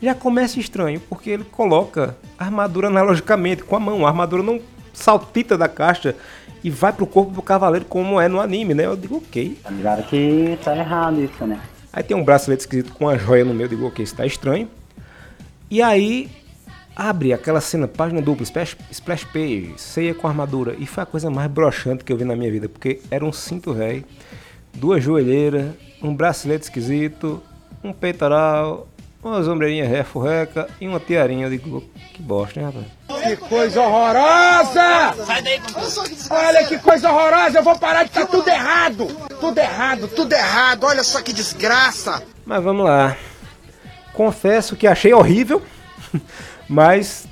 [0.00, 4.60] Já começa estranho, porque ele coloca a armadura analogicamente, com a mão, a armadura não
[4.92, 6.14] saltita da caixa
[6.62, 8.86] e vai pro corpo do cavaleiro como é no anime, né?
[8.86, 9.58] Eu digo, ok.
[9.62, 11.60] Tá que tá errado isso, né?
[11.92, 14.26] Aí tem um bracelete esquisito com a joia no meio, eu digo, ok, isso tá
[14.26, 14.68] estranho.
[15.70, 16.30] E aí
[16.94, 20.74] abre aquela cena, página dupla, splash, splash page, ceia com armadura.
[20.78, 23.32] E foi a coisa mais broxante que eu vi na minha vida, porque era um
[23.32, 24.04] cinto rei,
[24.74, 25.72] duas joelheiras,
[26.02, 27.40] um bracelete esquisito,
[27.82, 28.88] um peitoral,
[29.22, 31.50] uma ombreirinha ré, furreca e uma tiarinha.
[31.50, 31.82] Digo,
[32.14, 32.86] que bosta, hein, rapaz?
[33.22, 35.14] Que coisa horrorosa!
[35.26, 35.60] Sai daí,
[36.30, 37.58] Olha que coisa horrorosa!
[37.58, 39.06] Eu vou parar de estar tudo errado!
[39.40, 40.84] Tudo errado, tudo errado!
[40.84, 42.22] Olha só que desgraça!
[42.46, 43.16] Mas vamos lá.
[44.12, 45.62] Confesso que achei horrível,
[46.68, 47.26] mas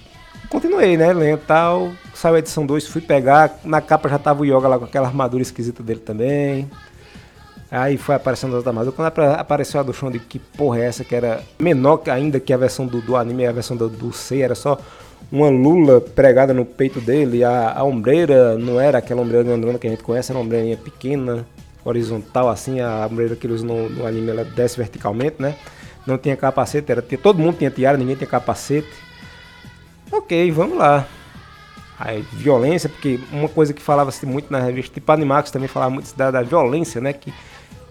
[0.49, 1.13] continuei, né?
[1.13, 1.93] Lendo tal.
[2.15, 3.59] Saiu a edição 2, fui pegar.
[3.65, 6.71] Na capa já tava o Yoga lá com aquela armadura esquisita dele também.
[7.71, 8.95] Aí foi aparecendo as armaduras.
[8.95, 12.53] Quando apa- apareceu a do de que porra é essa, que era menor ainda que
[12.53, 14.79] a versão do, do anime, a versão do, do Sei, era só
[15.31, 17.43] uma lula pregada no peito dele.
[17.43, 20.45] A, a ombreira não era aquela ombreira de Androna que a gente conhece, era uma
[20.45, 21.45] ombreirinha pequena,
[21.85, 22.81] horizontal assim.
[22.81, 25.57] A ombreira que eles no, no anime ela desce verticalmente, né?
[26.07, 28.89] Não tinha capacete, era, todo mundo tinha tiara, ninguém tinha capacete.
[30.13, 31.05] Ok, vamos lá.
[31.99, 36.15] Aí, violência, porque uma coisa que falava-se muito na revista, tipo Animax também falava muito
[36.15, 37.13] da, da violência, né?
[37.13, 37.33] Que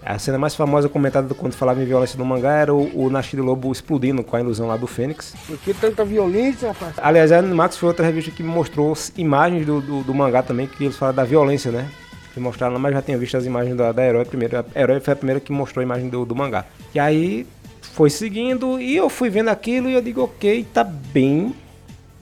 [0.06, 3.42] a cena mais famosa comentada quando falava em violência no mangá era o, o Nashido
[3.42, 5.34] Lobo explodindo com a ilusão lá do Fênix.
[5.46, 6.94] Por que tanta violência, rapaz?
[6.98, 10.84] Aliás, a Animax foi outra revista que mostrou imagens do, do, do mangá também, que
[10.84, 11.90] eles falam da violência, né?
[12.32, 14.58] Que mostraram, mas já tinha visto as imagens da, da Herói primeiro.
[14.58, 16.64] A Herói foi a primeira que mostrou a imagem do, do mangá.
[16.94, 17.46] E aí
[17.80, 21.54] foi seguindo e eu fui vendo aquilo e eu digo, ok, tá bem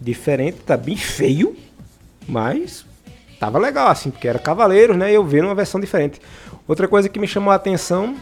[0.00, 1.56] diferente, tá bem feio,
[2.26, 2.86] mas
[3.38, 5.10] tava legal assim, porque era Cavaleiros, né?
[5.10, 6.20] E eu vendo uma versão diferente.
[6.66, 8.14] Outra coisa que me chamou a atenção,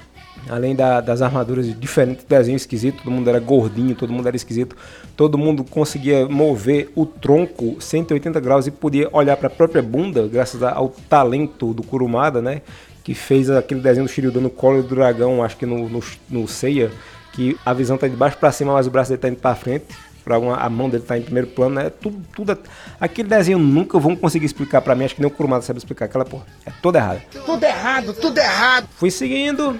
[0.49, 4.77] além da- das armaduras diferentes, desenho esquisito, todo mundo era gordinho, todo mundo era esquisito,
[5.17, 10.27] todo mundo conseguia mover o tronco 180 graus e podia olhar para a própria bunda,
[10.27, 12.63] graças ao talento do Kurumada, né?
[13.05, 16.49] Que fez aquele desenho do Shiryu dando colo do dragão, acho que no, no, no
[16.49, 16.91] Seiya,
[17.33, 19.55] que a visão tá de baixo para cima, mas o braço dele tá indo para
[19.55, 19.87] frente.
[20.25, 21.91] Pra uma, a mão dele tá em primeiro plano, né?
[21.91, 22.59] Tudo, tudo.
[23.01, 25.05] Aquele desenho nunca vão conseguir explicar pra mim.
[25.05, 26.47] Acho que nem o Kurumada sabe explicar aquela porra.
[26.65, 27.23] É toda errada.
[27.45, 28.89] Tudo errado, tudo errado!
[28.97, 29.79] Fui seguindo.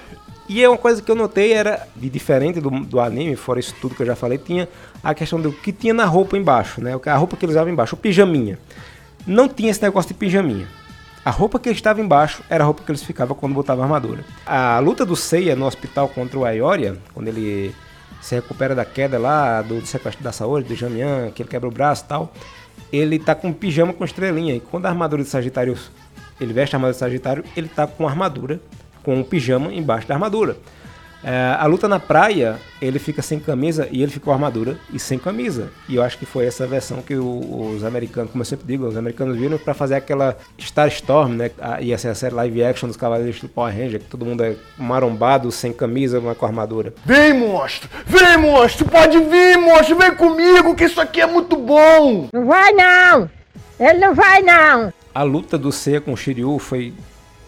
[0.49, 3.75] E é uma coisa que eu notei era de diferente do, do anime, fora isso
[3.81, 4.69] tudo que eu já falei, tinha
[5.03, 6.99] a questão do que tinha na roupa embaixo, né?
[7.07, 8.59] A roupa que eles usavam embaixo, o pijaminha.
[9.27, 10.67] Não tinha esse negócio de pijaminha.
[11.25, 14.25] A roupa que estava embaixo era a roupa que eles ficavam quando botavam armadura.
[14.45, 17.73] A luta do Seiya no hospital contra o Ayoria, quando ele
[18.23, 21.73] se recupera da queda lá, do sequestro da saúde, do Jamian, que ele quebra o
[21.73, 22.33] braço e tal,
[22.93, 24.55] ele tá com um pijama com estrelinha.
[24.55, 25.77] E quando a armadura de Sagitário,
[26.41, 28.61] ele veste a armadura de Sagitário, ele tá com armadura,
[29.03, 30.57] com um pijama embaixo da armadura.
[31.25, 34.99] É, a luta na praia, ele fica sem camisa e ele ficou com armadura e
[34.99, 35.71] sem camisa.
[35.89, 38.87] E eu acho que foi essa versão que o- os americanos, como eu sempre digo,
[38.87, 41.51] os americanos viram pra fazer aquela Star Storm, né?
[41.61, 44.57] A, e essa série live action dos Cavaleiros do Power Ranger, que todo mundo é
[44.77, 46.93] marombado, sem camisa, mas com armadura.
[47.05, 47.89] Vem, monstro!
[48.07, 48.87] Vem, monstro!
[48.87, 49.97] Pode vir, monstro!
[49.97, 52.29] Vem comigo, que isso aqui é muito bom!
[52.33, 53.31] Não vai não!
[53.79, 54.93] Ele não vai não!
[55.15, 56.93] A luta do Seiya com o Shiryu foi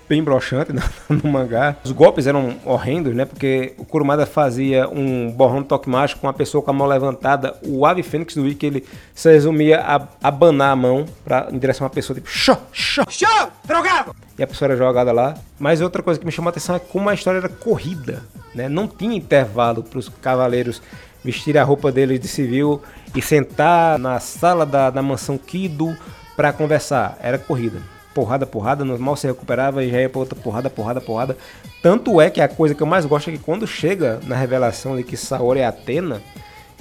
[0.08, 1.76] bem broxante né, no mangá.
[1.84, 3.24] Os golpes eram horrendos, né?
[3.24, 6.86] Porque o Kurumada fazia um borrão de toque mágico com a pessoa com a mão
[6.86, 7.54] levantada.
[7.62, 8.84] O Ave Fênix do Wiki, ele
[9.14, 13.04] se resumia a abanar a mão pra, em direção a uma pessoa, tipo, show, show,
[13.08, 14.14] show, drogado!
[14.38, 15.34] E a pessoa era jogada lá.
[15.58, 18.22] Mas outra coisa que me chamou a atenção é como a história era corrida,
[18.54, 18.68] né?
[18.68, 20.82] Não tinha intervalo para os cavaleiros
[21.24, 22.82] vestirem a roupa deles de civil
[23.14, 25.96] e sentar na sala da, da mansão Kido
[26.36, 27.16] para conversar.
[27.22, 31.36] Era corrida porrada, porrada, mal se recuperava e já ia pra outra porrada, porrada, porrada.
[31.82, 34.96] Tanto é que a coisa que eu mais gosto é que quando chega na revelação
[34.96, 36.22] de que Saori é Atena,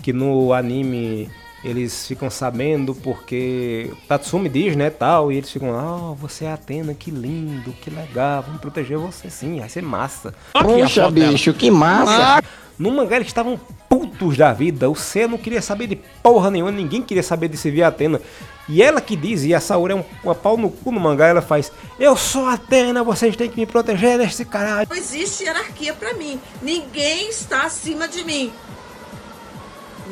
[0.02, 1.30] que no anime
[1.64, 6.52] eles ficam sabendo porque Tatsumi diz, né, tal, e eles ficam, ah, oh, você é
[6.52, 10.34] Atena, que lindo, que legal, vamos proteger você sim, vai ser massa.
[10.52, 11.60] Poxa, bicho, dela.
[11.60, 12.44] que massa.
[12.78, 16.72] No mangá eles estavam putos da vida, o C não queria saber de porra nenhuma,
[16.72, 18.20] ninguém queria saber de se ver Atena.
[18.68, 21.28] E ela que diz, e a Saori é um, uma pau no cu no mangá,
[21.28, 24.88] ela faz: Eu sou Atena, vocês têm que me proteger desse caralho.
[24.90, 26.40] Não existe hierarquia para mim.
[26.62, 28.52] Ninguém está acima de mim.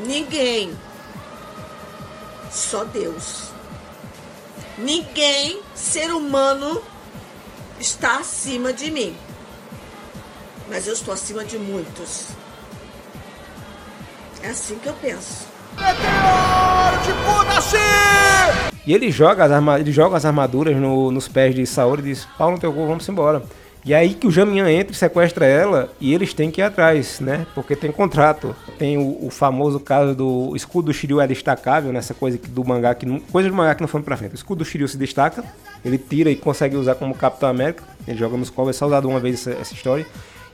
[0.06, 0.72] Ninguém.
[2.52, 3.52] Só Deus.
[4.78, 6.82] Ninguém, ser humano,
[7.80, 9.16] está acima de mim.
[10.70, 12.41] Mas eu estou acima de muitos.
[14.44, 15.48] É assim que eu penso.
[15.78, 17.12] Meteoro de!
[18.86, 22.06] E ele joga as, arma ele joga as armaduras no, nos pés de Saori e
[22.06, 23.44] diz: Pau no teu cu, vamos embora.
[23.86, 26.64] E é aí que o Jamian entra e sequestra ela e eles têm que ir
[26.64, 27.46] atrás, né?
[27.54, 28.56] Porque tem contrato.
[28.78, 32.94] Tem o, o famoso caso do escudo do Shiryu é destacável, nessa coisa do mangá
[32.96, 34.34] que não, coisa do mangá que não foram pra frente.
[34.34, 35.44] O escudo do Shiryu se destaca,
[35.86, 37.84] ele tira e consegue usar como Capitão América.
[38.08, 40.06] Ele joga nos covers, é só usado uma vez essa, essa história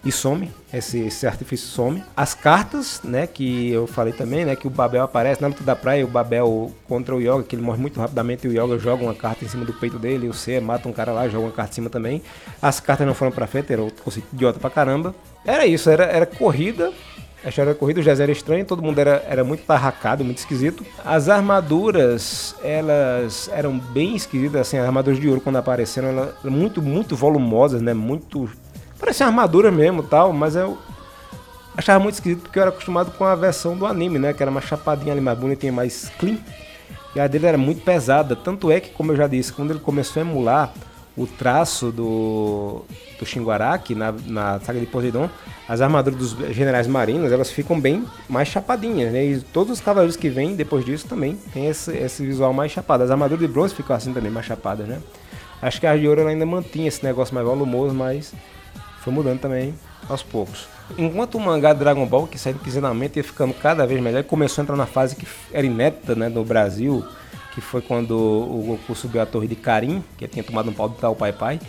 [0.07, 2.01] e some, esse, esse artifício some.
[2.15, 5.75] As cartas, né, que eu falei também, né, que o Babel aparece na luta da
[5.75, 9.03] praia, o Babel contra o Yoga, que ele morre muito rapidamente e o Yoga joga
[9.03, 11.51] uma carta em cima do peito dele, o C mata um cara lá, joga uma
[11.51, 12.21] carta em cima também.
[12.61, 15.13] As cartas não foram pra frente, era outro conceito idiota pra caramba.
[15.43, 16.93] Era isso, era, era corrida,
[17.43, 20.39] a história da corrida, os 10 era estranho, todo mundo era, era muito tarracado, muito
[20.39, 20.85] esquisito.
[21.05, 26.51] As armaduras, elas eram bem esquisitas, assim, as armaduras de ouro quando apareceram, elas eram
[26.51, 28.49] muito, muito volumosas, né, muito
[28.99, 30.77] Parecia armadura mesmo tal, mas eu
[31.75, 34.33] achava muito esquisito porque eu era acostumado com a versão do anime, né?
[34.33, 36.37] Que era uma chapadinha ali mais bonitinha, mais clean.
[37.15, 38.35] E a dele era muito pesada.
[38.35, 40.73] Tanto é que, como eu já disse, quando ele começou a emular
[41.15, 42.83] o traço do,
[43.19, 45.27] do Shinguaraki na, na saga de Poseidon,
[45.67, 49.25] as armaduras dos generais marinos elas ficam bem mais chapadinhas, né?
[49.25, 53.03] E todos os cavaleiros que vêm depois disso também tem esse, esse visual mais chapado.
[53.03, 54.99] As armaduras de bronze ficam assim também, mais chapadas, né?
[55.59, 58.31] Acho que a de ouro ainda mantinha esse negócio mais volumoso, mas
[59.07, 59.73] foi mudando também
[60.09, 60.67] aos poucos.
[60.97, 64.63] Enquanto o mangá Dragon Ball, que saiu quinzenalmente, ia ficando cada vez melhor, começou a
[64.63, 67.05] entrar na fase que era inédita né, no Brasil,
[67.53, 70.89] que foi quando o Goku subiu a torre de Karim, que tinha tomado um pau
[70.89, 71.59] do tal Pai Pai.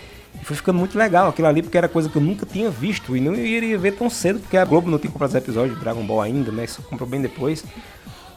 [0.41, 3.16] E foi ficando muito legal aquilo ali, porque era coisa que eu nunca tinha visto
[3.16, 5.80] e não iria ver tão cedo, porque a Globo não tinha comprado os episódios de
[5.80, 6.64] Dragon Ball ainda, né?
[6.64, 7.64] Isso comprou bem depois.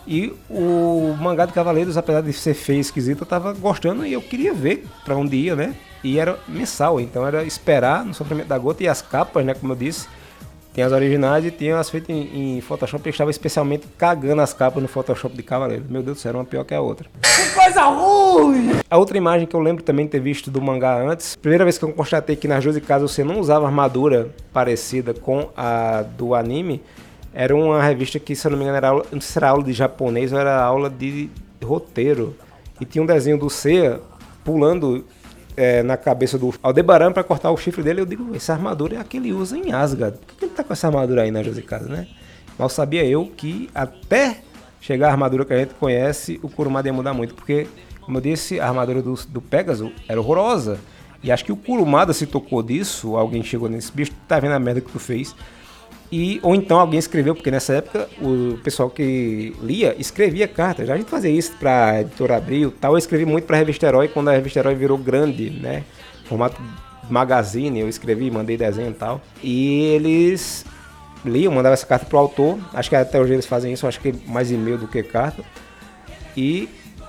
[0.08, 4.22] E o mangá de Cavaleiros, apesar de ser feio esquisito, eu tava gostando e eu
[4.22, 5.76] queria ver para onde ia, né?
[6.04, 9.54] E era mensal, então era esperar no sofrimento da gota e as capas, né?
[9.54, 10.08] Como eu disse,
[10.74, 13.06] tem as originais e tem as feitas em, em Photoshop.
[13.06, 15.86] Eu estava especialmente cagando as capas no Photoshop de Cavaleiro.
[15.90, 17.10] Meu Deus do céu, uma pior que a outra.
[17.22, 18.72] Que coisa ruim!
[18.90, 21.78] A outra imagem que eu lembro também de ter visto do mangá antes, primeira vez
[21.78, 26.34] que eu constatei que nas 12 casas você não usava armadura parecida com a do
[26.34, 26.82] anime,
[27.34, 29.50] era uma revista que, se eu não me engano, era aula, não sei se era
[29.50, 31.30] aula de japonês ou era aula de
[31.64, 32.36] roteiro.
[32.80, 34.00] E tinha um desenho do Seiya
[34.44, 35.06] pulando
[35.56, 38.02] é, na cabeça do Aldebaran para cortar o chifre dele.
[38.02, 40.18] Eu digo, essa armadura é a que ele usa em Asgard.
[40.26, 42.08] Por que ele tá com essa armadura aí na Josicasa, né?
[42.58, 44.42] Mal sabia eu que até
[44.80, 47.34] chegar a armadura que a gente conhece, o Kurumada ia mudar muito.
[47.34, 47.68] Porque,
[48.02, 50.80] como eu disse, a armadura do, do Pegasus era horrorosa.
[51.24, 54.60] E acho que o Kurumada se tocou disso, alguém chegou nesse bicho, tá vendo a
[54.60, 55.36] merda que tu fez.
[56.12, 60.88] E, ou então alguém escreveu, porque nessa época o pessoal que lia escrevia cartas.
[60.88, 62.94] Já a gente fazia isso para editora Abril tal.
[62.94, 65.84] Eu escrevi muito para a revista Herói quando a revista Herói virou grande, né?
[66.26, 66.62] Formato
[67.10, 69.22] magazine, eu escrevi, mandei desenho e tal.
[69.42, 70.66] E eles
[71.24, 72.60] liam, mandavam essa carta pro autor.
[72.74, 75.44] Acho que até hoje eles fazem isso, acho que mais e-mail do que carta.
[76.36, 76.68] E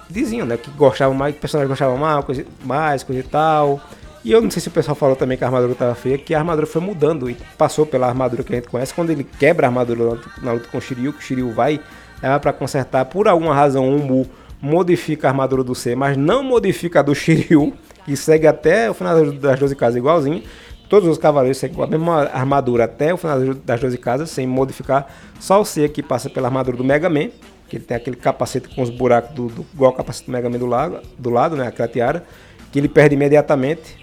[0.08, 3.80] diziam, né, que gostavam mais, que personagens gostavam mais, coisa, mais, coisa e tal.
[4.24, 6.32] E eu não sei se o pessoal falou também que a armadura estava feia, que
[6.32, 8.94] a armadura foi mudando e passou pela armadura que a gente conhece.
[8.94, 11.80] Quando ele quebra a armadura na luta com o Shiryu, que o Shiryu vai
[12.22, 14.26] leva para consertar, por alguma razão o Mu
[14.60, 17.72] modifica a armadura do C, mas não modifica a do Shiryu,
[18.04, 20.40] que segue até o final das 12 casas igualzinho.
[20.88, 24.46] Todos os cavaleiros seguem com a mesma armadura até o final das 12 casas, sem
[24.46, 25.08] modificar.
[25.40, 27.30] Só o C que passa pela armadura do Mega Man,
[27.68, 30.48] que ele tem aquele capacete com os buracos do, do igual o capacete do Mega
[30.48, 32.24] Man do lado, do lado né, a crateara
[32.70, 33.96] que ele perde imediatamente.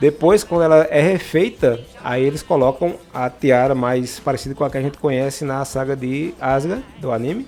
[0.00, 4.78] Depois, quando ela é refeita, aí eles colocam a tiara mais parecida com a que
[4.78, 7.46] a gente conhece na saga de Asgard, do anime,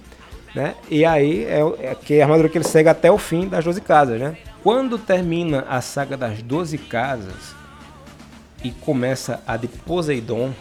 [0.55, 0.75] né?
[0.91, 3.65] E aí é, é que é a armadura que ele segue até o fim das
[3.65, 4.37] 12 casas, né?
[4.63, 7.55] Quando termina a saga das 12 casas
[8.63, 10.53] e começa a de Poseidon,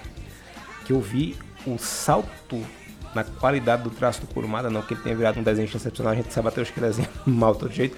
[0.85, 1.37] que eu vi
[1.67, 2.65] o salto
[3.13, 6.15] na qualidade do traço do Kurumada, não que ele tenha virado um desenho excepcional, a
[6.15, 7.97] gente sabe até os que desenham mal todo jeito,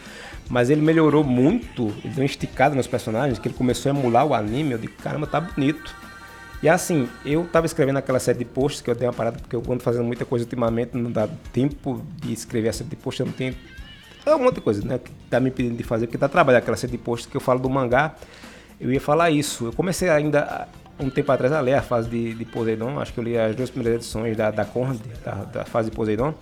[0.49, 4.25] mas ele melhorou muito, ele deu uma esticada nos personagens, que ele começou a emular
[4.25, 5.95] o anime, eu digo, caramba, tá bonito.
[6.61, 9.55] E assim, eu tava escrevendo aquela série de posts que eu dei uma parada porque
[9.55, 13.19] eu ando fazendo muita coisa ultimamente, não dá tempo de escrever a série de posts,
[13.19, 13.55] eu não tenho.
[14.25, 14.97] É um monte de coisa, né?
[14.97, 17.41] Que tá me pedindo de fazer, porque tá trabalhando aquela série de posts que eu
[17.41, 18.15] falo do mangá.
[18.79, 19.65] Eu ia falar isso.
[19.65, 20.69] Eu comecei ainda
[20.99, 23.55] um tempo atrás a ler a fase de, de Poseidon, acho que eu li as
[23.55, 26.33] duas primeiras edições da, da Conrad, da, da fase de Poseidon.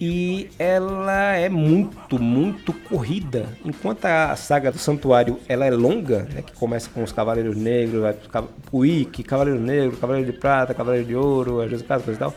[0.00, 3.46] E ela é muito, muito corrida.
[3.64, 8.16] Enquanto a saga do Santuário ela é longa, né, que começa com os Cavaleiros Negros,
[8.70, 12.34] o Ikki, Cavaleiro Negro, Cavaleiro de Prata, Cavaleiro de Ouro, as duas casas e tal.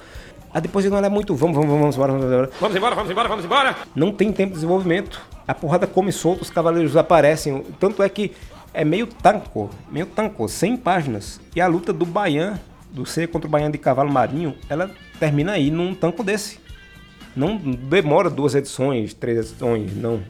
[0.53, 2.49] A depois não é muito vamos, vamos, vamos, embora, vamos embora.
[2.61, 3.75] Vamos embora, vamos embora, vamos embora.
[3.95, 5.21] Não tem tempo de desenvolvimento.
[5.47, 7.61] A porrada come solto, os cavaleiros aparecem.
[7.79, 8.31] Tanto é que
[8.73, 11.41] é meio tanco, meio tanco, 100 páginas.
[11.55, 12.59] E a luta do Baian,
[12.91, 14.89] do C contra o Baian de Cavalo Marinho, ela
[15.19, 16.59] termina aí num tanco desse.
[17.35, 20.21] Não demora duas edições, três edições, não.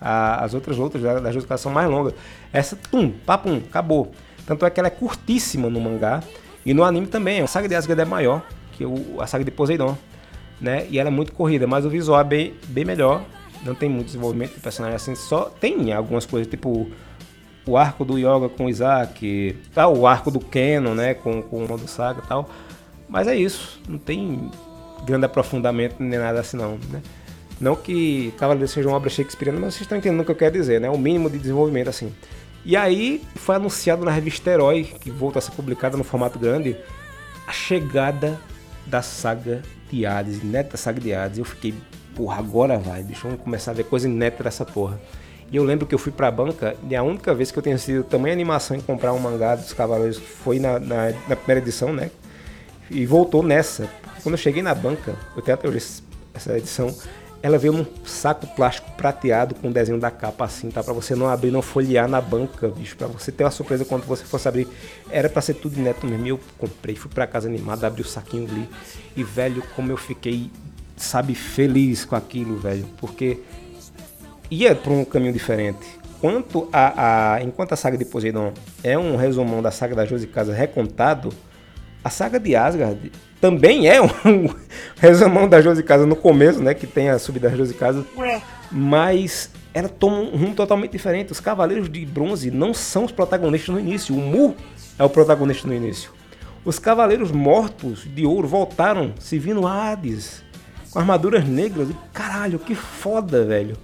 [0.00, 2.14] as outras lutas da, da são mais longas.
[2.52, 4.12] Essa, tum, papum, acabou.
[4.46, 6.22] Tanto é que ela é curtíssima no mangá.
[6.64, 7.40] E no anime também.
[7.40, 8.84] A saga de Asgard é maior que
[9.18, 9.96] a saga de Poseidon.
[10.60, 10.86] Né?
[10.90, 13.22] E ela é muito corrida, mas o visual é bem, bem melhor.
[13.64, 15.14] Não tem muito desenvolvimento de personagem assim.
[15.14, 16.88] Só tem algumas coisas, tipo
[17.66, 21.64] o arco do Yoga com o Isaac, tá, o arco do Kenon, né, com, com
[21.64, 22.48] o Modo Saga e tal.
[23.08, 24.50] Mas é isso, não tem
[25.06, 27.00] grande aprofundamento nem nada assim não, né?
[27.60, 30.52] Não que Cavaleiro seja uma obra shakespeariana, mas vocês estão entendendo o que eu quero
[30.52, 30.90] dizer, né?
[30.90, 32.12] O mínimo de desenvolvimento assim.
[32.64, 36.76] E aí foi anunciado na revista Herói, que volta a ser publicada no formato grande,
[37.46, 38.38] a chegada
[38.84, 41.38] da saga de Hades, inédita da saga de Hades.
[41.38, 41.72] Eu fiquei,
[42.14, 45.00] porra, agora vai, deixa eu começar a ver coisa inédita dessa porra.
[45.50, 47.78] E eu lembro que eu fui pra banca e a única vez que eu tenho
[47.78, 51.92] sido tamanha animação em comprar um mangá dos Cavaleiros foi na, na, na primeira edição,
[51.92, 52.10] né?
[52.90, 53.88] E voltou nessa,
[54.26, 56.02] quando eu cheguei na banca, eu tenho até hoje
[56.34, 56.92] essa edição,
[57.40, 60.82] ela veio num saco plástico prateado com o desenho da capa assim, tá?
[60.82, 62.96] Pra você não abrir, não folhear na banca, bicho.
[62.96, 64.66] Pra você ter uma surpresa quando você fosse abrir.
[65.10, 66.26] Era pra ser tudo neto mesmo.
[66.26, 68.68] Eu comprei, fui pra casa animado, abri o saquinho ali.
[69.16, 70.50] E, velho, como eu fiquei,
[70.96, 72.84] sabe, feliz com aquilo, velho.
[72.98, 73.38] Porque
[74.50, 75.86] ia pra um caminho diferente.
[76.20, 78.52] Quanto a, a, enquanto a saga de Poseidon
[78.82, 81.32] é um resumão da saga da Josi Casa recontado,
[82.02, 83.12] a saga de Asgard
[83.46, 84.08] também é um
[84.98, 86.74] resumão da Josi Casa no começo, né?
[86.74, 88.04] Que tem a subida da Josi Casa.
[88.72, 91.30] Mas ela toma um rumo totalmente diferente.
[91.30, 94.16] Os Cavaleiros de Bronze não são os protagonistas no início.
[94.16, 94.56] O Mu
[94.98, 96.10] é o protagonista no início.
[96.64, 100.42] Os Cavaleiros Mortos de Ouro voltaram servindo Hades.
[100.90, 101.88] Com armaduras negras.
[101.88, 103.76] E caralho, que foda, velho.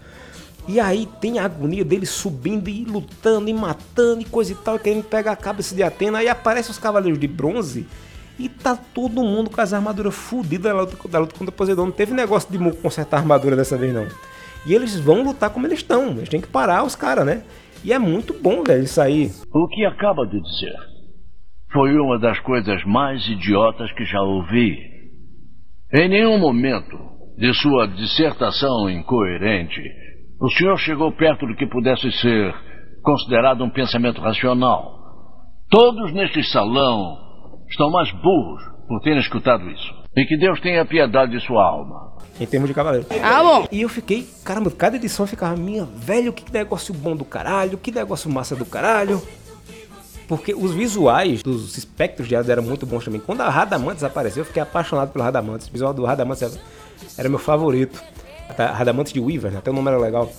[0.67, 4.77] E aí tem a agonia dele subindo e lutando e matando e coisa e tal,
[4.77, 6.19] querendo pegar a cabeça de Atena.
[6.19, 7.87] Aí aparecem os Cavaleiros de Bronze
[8.39, 11.87] e tá todo mundo com as armaduras fodidas da luta, da luta contra Poseidon.
[11.87, 14.07] Não teve negócio de consertar a armadura dessa vez, não.
[14.67, 16.11] E eles vão lutar como eles estão.
[16.13, 17.43] Eles têm que parar os caras, né?
[17.85, 19.31] E é muito bom, velho, isso aí.
[19.53, 20.77] O que acaba de dizer
[21.73, 24.79] foi uma das coisas mais idiotas que já ouvi.
[25.93, 26.97] Em nenhum momento
[27.37, 29.83] de sua dissertação incoerente,
[30.41, 32.55] o senhor chegou perto do que pudesse ser
[33.03, 35.01] considerado um pensamento racional.
[35.69, 37.22] Todos neste salão
[37.73, 39.95] estão mais burros por terem escutado isso.
[40.15, 42.13] E que Deus tenha piedade de sua alma.
[42.41, 43.07] Em termos de cavaleiro.
[43.23, 43.67] Ah, bom.
[43.71, 47.79] E eu fiquei, caramba, cada edição eu ficava, minha velho, que negócio bom do caralho,
[47.79, 49.23] que negócio massa do caralho.
[50.29, 53.21] Porque os visuais dos espectros de Hades eram muito bons também.
[53.21, 55.69] Quando a Radamantes apareceu, eu fiquei apaixonado pelo Radamantes.
[55.69, 56.53] O visual do Radamantes era,
[57.19, 58.03] era meu favorito.
[58.57, 59.59] Radamantes de Weaver, né?
[59.59, 60.31] até o nome era legal.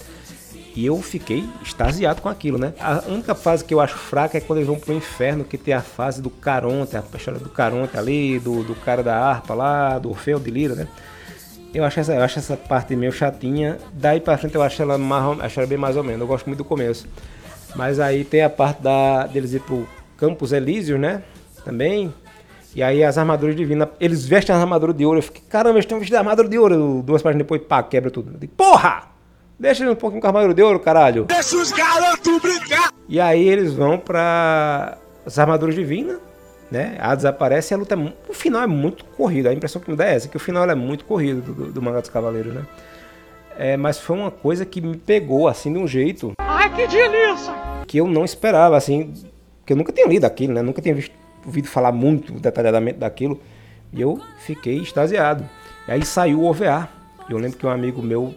[0.75, 2.73] E eu fiquei extasiado com aquilo, né?
[2.79, 5.73] A única fase que eu acho fraca é quando eles vão pro inferno, que tem
[5.73, 9.99] a fase do Caronte, a história do Caronte ali, do, do cara da harpa lá,
[9.99, 10.87] do Orfeu de Lira, né?
[11.73, 13.77] Eu acho, essa, eu acho essa parte meio chatinha.
[13.93, 16.21] Daí pra frente eu acho ela, mais, acho ela bem mais ou menos.
[16.21, 17.07] Eu gosto muito do começo.
[17.75, 21.23] Mas aí tem a parte da, deles ir pro Campos Elíseos, né?
[21.65, 22.13] Também.
[22.75, 25.19] E aí as armaduras divinas, eles vestem as armaduras de ouro.
[25.19, 27.03] Eu fiquei, caramba, eles estão vestidos de armadura de ouro.
[27.03, 28.31] Duas páginas depois, pá, quebra tudo.
[28.33, 29.12] Eu digo, Porra!
[29.59, 31.25] Deixa ele um pouquinho com armadura de ouro, caralho.
[31.25, 32.91] Deixa os garotos brincar.
[33.07, 36.17] E aí eles vão para as armaduras divinas,
[36.71, 36.97] né?
[36.99, 39.47] A desaparece e a luta é, o final é muito corrido.
[39.47, 41.71] A impressão que me dá é essa, que o final é muito corrido do, do,
[41.73, 42.65] do mangá dos cavaleiros, né?
[43.57, 46.33] É, mas foi uma coisa que me pegou assim de um jeito.
[46.39, 47.53] Ai, Ai, que delícia!
[47.85, 49.13] Que eu não esperava, assim,
[49.65, 50.61] que eu nunca tinha lido aquilo, né?
[50.61, 51.13] Nunca tinha visto,
[51.45, 53.39] ouvido falar muito detalhadamente daquilo.
[53.91, 55.47] E eu fiquei extasiado.
[55.87, 56.87] E aí saiu o OVA.
[57.29, 58.33] Eu lembro que um amigo meu,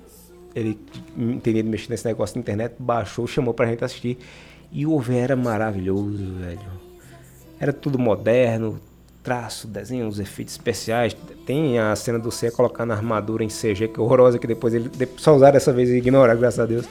[0.57, 0.79] ele
[1.17, 4.17] entendia de mexer nesse negócio de internet, baixou, chamou pra gente assistir.
[4.73, 6.87] E o OVA era maravilhoso, velho.
[7.61, 8.81] Era tudo moderno,
[9.23, 11.15] traço, desenho, os efeitos especiais.
[11.45, 14.73] Tem a cena do Ceia colocando a armadura em CG, que é horrorosa, que depois
[14.73, 16.87] ele só usaram dessa vez e ignoraram, graças a Deus.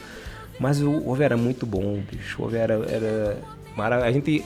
[0.60, 2.40] Mas o OVA era muito bom, bicho.
[2.40, 3.38] O OVA era, era
[3.76, 4.08] maravilhoso.
[4.08, 4.44] A gente,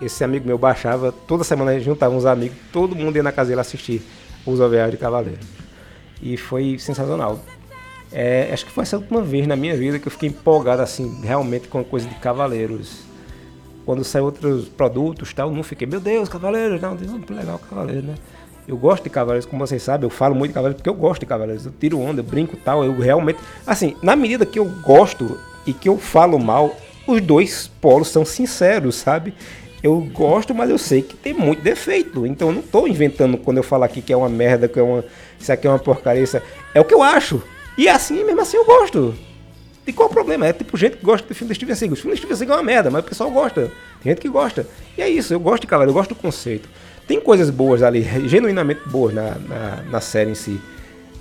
[0.00, 3.32] esse amigo meu baixava, toda semana a gente juntava uns amigos, todo mundo ia na
[3.32, 4.00] casa dele assistir
[4.46, 5.40] os OVA de Cavaleiro.
[6.22, 7.40] E foi sensacional.
[8.12, 11.20] É, acho que foi essa última vez na minha vida que eu fiquei empolgado assim,
[11.22, 13.02] realmente com a coisa de Cavaleiros.
[13.84, 18.04] Quando saiu outros produtos tal, não fiquei, meu Deus, Cavaleiros, não, Deus, muito legal Cavaleiros,
[18.04, 18.14] né?
[18.68, 21.20] Eu gosto de Cavaleiros, como vocês sabem, eu falo muito de Cavaleiros porque eu gosto
[21.20, 21.66] de Cavaleiros.
[21.66, 23.40] Eu tiro onda, eu brinco tal, eu realmente.
[23.66, 28.24] Assim, na medida que eu gosto e que eu falo mal, os dois polos são
[28.24, 29.34] sinceros, sabe?
[29.82, 32.26] Eu gosto, mas eu sei que tem muito defeito.
[32.26, 34.82] Então eu não estou inventando quando eu falo aqui que é uma merda, que é
[34.82, 35.04] uma.
[35.38, 36.22] Isso aqui é uma porcaria.
[36.22, 36.42] Isso é...
[36.74, 37.42] é o que eu acho.
[37.80, 39.14] E assim, mesmo assim, eu gosto.
[39.86, 40.46] E qual o problema?
[40.46, 41.94] É tipo gente que gosta do filme do Steven Seagal.
[41.94, 43.72] O filme do Steven Seagal é uma merda, mas o pessoal gosta.
[44.02, 44.66] Tem gente que gosta.
[44.98, 46.68] E é isso, eu gosto de Cavaleiro, eu gosto do conceito.
[47.08, 50.60] Tem coisas boas ali, genuinamente boas na, na, na, série em si.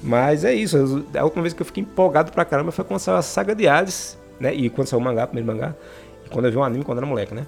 [0.04, 3.16] Mas é isso, a última vez que eu fiquei empolgado pra caramba foi quando saiu
[3.16, 4.54] a saga de Hades, né?
[4.54, 5.74] E quando saiu o mangá, o primeiro mangá.
[6.26, 7.48] E quando eu vi um anime quando era moleque, né?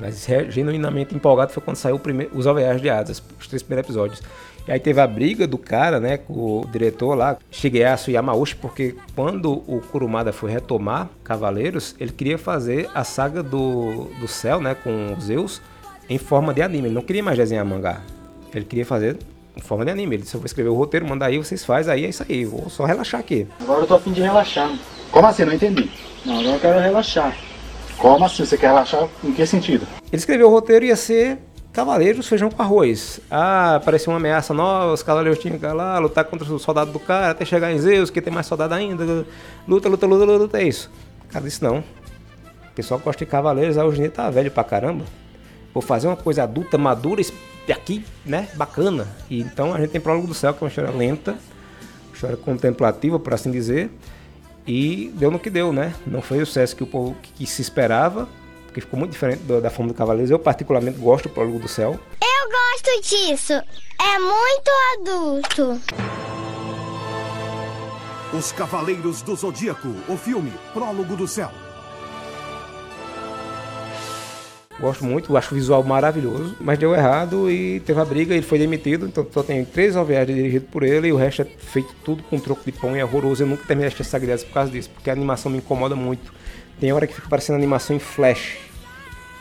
[0.00, 4.22] Mas genuinamente empolgado foi quando saiu primeiro, os OVAs de Hades, os três primeiros episódios.
[4.66, 8.94] E aí teve a briga do cara, né, com o diretor lá, Shigeyasu Yamauchi, porque
[9.14, 14.74] quando o Kurumada foi retomar Cavaleiros, ele queria fazer a saga do, do céu, né,
[14.74, 15.60] com Zeus,
[16.08, 16.88] em forma de anime.
[16.88, 18.00] Ele não queria mais desenhar mangá.
[18.54, 19.18] Ele queria fazer
[19.54, 20.16] em forma de anime.
[20.16, 22.46] Ele disse, eu vou escrever o roteiro, mandar aí, vocês fazem, aí é isso aí.
[22.46, 23.46] Vou só relaxar aqui.
[23.60, 24.72] Agora eu tô afim de relaxar.
[25.10, 25.44] Como assim?
[25.44, 25.90] Não entendi.
[26.24, 27.36] Não, agora eu quero relaxar.
[27.98, 28.46] Como assim?
[28.46, 29.08] Você quer relaxar?
[29.22, 29.86] Em que sentido?
[30.10, 31.38] Ele escreveu o roteiro e ia ser
[31.74, 33.20] Cavaleiros feijão com arroz.
[33.28, 36.92] Ah, apareceu uma ameaça nova, os cavaleiros tinham que ir lá lutar contra o soldado
[36.92, 39.26] do cara, até chegar em Zeus, que tem mais soldado ainda.
[39.66, 40.88] Luta, luta, luta, luta, luta, é isso.
[41.30, 41.78] Cara disse não.
[41.78, 45.04] O pessoal gosta de cavaleiros, hoje em dia tá velho pra caramba.
[45.74, 47.20] Vou fazer uma coisa adulta, madura,
[47.68, 49.08] aqui, né, bacana.
[49.28, 52.36] E então a gente tem Prólogo do Céu, que é uma história lenta, uma história
[52.36, 53.90] contemplativa, por assim dizer.
[54.64, 55.92] E deu no que deu, né?
[56.06, 58.28] Não foi o sucesso que o povo que se esperava,
[58.74, 60.32] porque ficou muito diferente do, da forma do Cavaleiros.
[60.32, 61.92] Eu particularmente gosto do Prólogo do Céu.
[62.20, 63.52] Eu gosto disso.
[63.52, 65.80] É muito adulto.
[68.36, 71.52] Os Cavaleiros do Zodíaco, o filme Prólogo do Céu.
[74.80, 78.58] Gosto muito, acho o visual maravilhoso, mas deu errado e teve a briga, ele foi
[78.58, 82.24] demitido, então só tem três OVAs dirigidos por ele e o resto é feito tudo
[82.24, 83.44] com troco de pão e é horroroso.
[83.44, 86.32] Eu nunca terminei assistir essa por causa disso, porque a animação me incomoda muito.
[86.84, 88.58] Tem hora que fica parecendo animação em flash.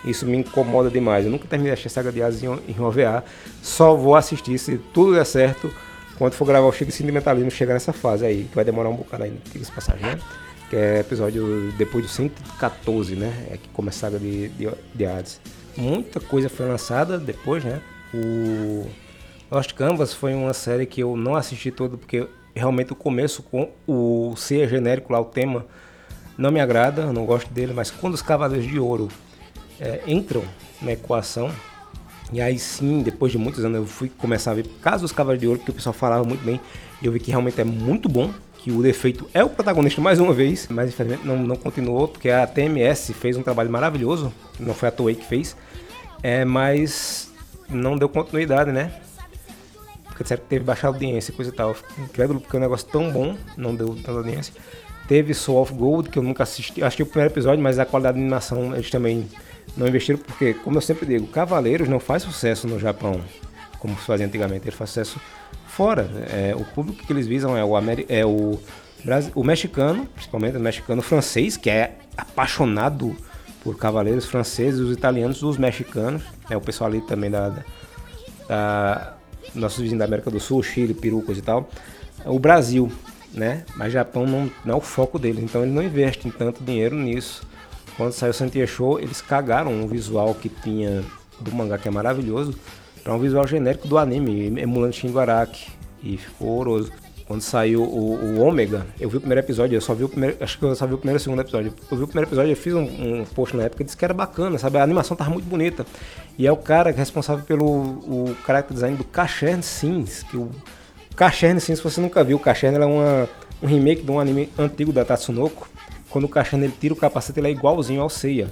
[0.06, 1.26] Isso me incomoda demais.
[1.26, 3.22] Eu nunca terminei de assistir Saga de Asas em OVA.
[3.62, 5.70] Só vou assistir se tudo der certo.
[6.18, 9.26] Quando for gravar o Chico Sentimentalismo, chegar nessa fase aí, que vai demorar um bocado
[9.26, 10.20] ainda, diga passagem, né?
[10.70, 13.48] Que é episódio depois do 114, né?
[13.52, 15.42] É que começa a saga de, de, de Hades.
[15.76, 17.82] Muita coisa foi lançada depois, né?
[18.14, 18.88] O
[19.52, 22.26] Lost Canvas foi uma série que eu não assisti todo porque
[22.56, 25.66] realmente o começo com o ser genérico lá, o tema
[26.38, 29.08] não me agrada, não gosto dele, mas quando os Cavaleiros de Ouro
[29.80, 30.44] é, entram
[30.82, 31.52] na equação,
[32.32, 35.42] e aí sim, depois de muitos anos, eu fui começar a ver caso dos Cavaleiros
[35.42, 36.60] de Ouro, que o pessoal falava muito bem,
[37.02, 40.20] e eu vi que realmente é muito bom, que o defeito é o protagonista mais
[40.20, 44.74] uma vez, mas infelizmente não, não continuou, porque a TMS fez um trabalho maravilhoso, não
[44.74, 45.56] foi a Toei que fez,
[46.24, 47.30] é, mas
[47.70, 48.94] não deu continuidade, né?
[50.06, 51.76] Porque disseram que teve baixa audiência coisa e tal.
[51.98, 54.54] Incrédulo, porque é um negócio tão bom, não deu tanta audiência.
[55.14, 58.18] Teve Soul of Gold, que eu nunca assisti, assisti o primeiro episódio, mas a qualidade
[58.18, 59.30] de animação eles também
[59.78, 63.22] não investiram, porque, como eu sempre digo, Cavaleiros não faz sucesso no Japão,
[63.78, 65.22] como se fazia antigamente, ele faz sucesso
[65.68, 66.10] fora.
[66.32, 68.60] É, o público que eles visam é o, Ameri é o,
[69.36, 73.16] o mexicano, principalmente o mexicano francês, que é apaixonado
[73.64, 77.64] por cavaleiros franceses, os italianos, os mexicanos, é o pessoal ali também da, da,
[78.48, 79.14] da
[79.54, 81.70] nossos vizinhos da América do Sul, Chile, Peru, coisa e tal.
[82.26, 82.92] O Brasil,
[83.34, 83.64] né?
[83.76, 87.46] Mas Japão não, não é o foco deles, então eles não investem tanto dinheiro nisso.
[87.98, 91.04] Quando saiu Santia Show, eles cagaram o visual que tinha
[91.40, 92.56] do mangá, que é maravilhoso,
[93.04, 95.72] para um visual genérico do anime, emulando Shin Araki,
[96.02, 96.92] e ficou horroroso.
[97.26, 100.36] Quando saiu o, o Ômega, eu vi o primeiro episódio, eu só vi o primeiro,
[100.42, 101.74] acho que eu só vi o primeiro e o segundo episódio.
[101.90, 104.04] Eu vi o primeiro episódio, eu fiz um, um post na época e disse que
[104.04, 104.78] era bacana, sabe?
[104.78, 105.86] A animação tava muito bonita.
[106.38, 110.52] E é o cara responsável pelo o character design do Cachern Sims, que o
[111.16, 113.30] Cachern, sim, se você nunca viu, Cachern é uma,
[113.62, 115.68] um remake de um anime antigo da Tatsunoko,
[116.10, 118.48] quando o Caixano ele tira o capacete, ele é igualzinho ao Seiya.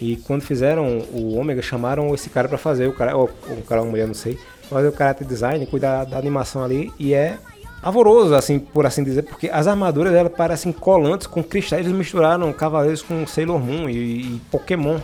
[0.00, 3.82] E quando fizeram o Ômega, chamaram esse cara para fazer, o cara, ou o cara,
[3.82, 4.36] uma mulher, não sei,
[4.68, 7.38] fazer o character design, cuidar da animação ali, e é
[7.80, 12.52] pavoroso, assim, por assim dizer, porque as armaduras dela parecem colantes com cristais, eles misturaram
[12.52, 14.98] Cavaleiros com Sailor Moon e, e Pokémon.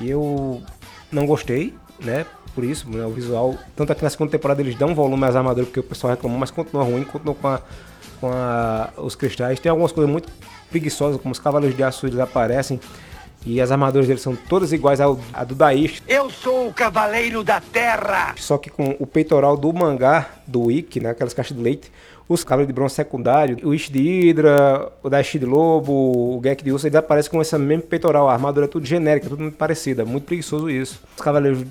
[0.00, 0.62] E eu
[1.10, 2.24] não gostei, né?
[2.54, 5.68] Por isso, né, o visual, tanto aqui na segunda temporada eles dão volume às armaduras
[5.68, 7.60] porque o pessoal reclamou, mas continua ruim, continua com, a,
[8.20, 9.60] com a, os cristais.
[9.60, 10.28] Tem algumas coisas muito
[10.68, 12.80] preguiçosas, como os cavaleiros de aço eles aparecem
[13.44, 16.02] e as armaduras deles são todas iguais ao, a do Daish.
[16.06, 18.34] Eu sou o Cavaleiro da Terra!
[18.36, 21.90] Só que com o peitoral do mangá, do Ikki, né, aquelas caixas de leite,
[22.28, 26.62] os cavaleiros de bronze secundário, o Ish de Hydra, o Daish de Lobo, o Gek
[26.62, 28.28] de Ursa, eles aparecem com essa mesma peitoral.
[28.28, 30.04] A armadura é tudo genérica, tudo muito parecida.
[30.04, 31.02] Muito preguiçoso isso.
[31.16, 31.64] Os cavaleiros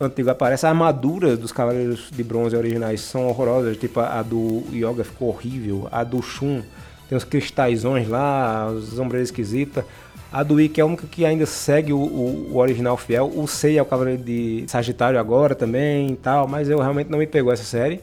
[0.00, 5.04] antigos aparecem, a armadura dos cavaleiros de bronze originais são horrorosas, tipo a do Yoga
[5.04, 6.62] ficou horrível, a do Shun
[7.08, 9.84] tem uns cristalzões lá, as ombreiras esquisitas.
[10.32, 13.30] A do Ikki é a única que ainda segue o, o, o original fiel.
[13.32, 17.18] O Sei é o Cavaleiro de Sagitário agora também e tal, mas eu realmente não
[17.18, 18.00] me pegou essa série.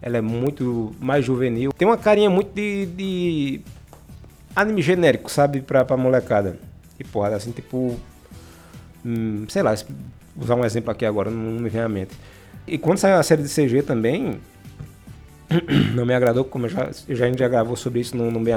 [0.00, 1.70] Ela é muito mais juvenil.
[1.72, 3.60] Tem uma carinha muito de, de
[4.56, 5.60] anime genérico, sabe?
[5.60, 6.56] Pra, pra molecada.
[6.98, 8.00] E porra, assim, tipo.
[9.04, 9.74] Hum, sei lá,
[10.34, 12.12] vou usar um exemplo aqui agora, não, me vem à mente.
[12.66, 14.38] E quando saiu a série de CG também,
[15.94, 18.40] não me agradou, como eu já, já, a gente já gravou sobre isso no, no
[18.40, 18.54] Bem.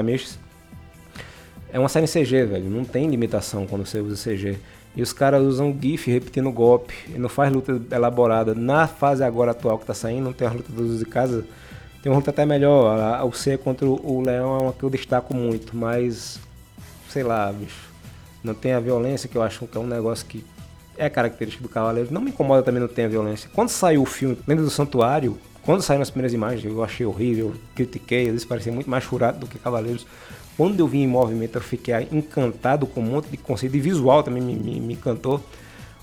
[1.72, 2.70] É uma série em CG, velho.
[2.70, 4.58] Não tem limitação quando você usa CG.
[4.96, 6.94] E os caras usam GIF repetindo golpe.
[7.08, 8.54] E não faz luta elaborada.
[8.54, 11.44] Na fase agora atual que tá saindo, não tem as lutas dos de casa.
[12.04, 13.26] Tem uma luta até melhor.
[13.26, 15.76] O C contra o Leão é uma que eu destaco muito.
[15.76, 16.40] Mas,
[17.10, 17.92] sei lá, bicho.
[18.44, 20.46] Não tem a violência, que eu acho que é um negócio que
[21.06, 22.10] é característico do Cavaleiro.
[22.12, 23.49] Não me incomoda também não ter a violência.
[23.54, 27.54] Quando saiu o filme Lenda do Santuário, quando saíram as primeiras imagens, eu achei horrível,
[27.74, 30.06] critiquei, eles pareciam muito mais furados do que Cavaleiros.
[30.58, 34.22] Quando eu vi em movimento, eu fiquei encantado com um monte de conceito, de visual
[34.22, 35.41] também me, me, me encantou.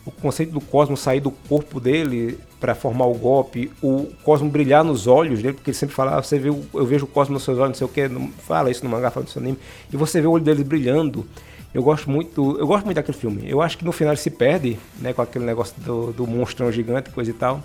[0.04, 4.82] O conceito do Cosmo sair do corpo dele para formar o golpe, o Cosmo brilhar
[4.82, 7.58] nos olhos dele, porque ele sempre falava, você vê, eu vejo o Cosmo nos seus
[7.58, 9.58] olhos, não sei o que, fala isso no mangá, fala isso no anime,
[9.92, 11.26] e você vê o olho dele brilhando.
[11.72, 13.48] Eu gosto muito, eu gosto muito daquele filme.
[13.48, 16.70] Eu acho que no final ele se perde, né, com aquele negócio do, do monstrão
[16.72, 17.62] gigante, coisa e tal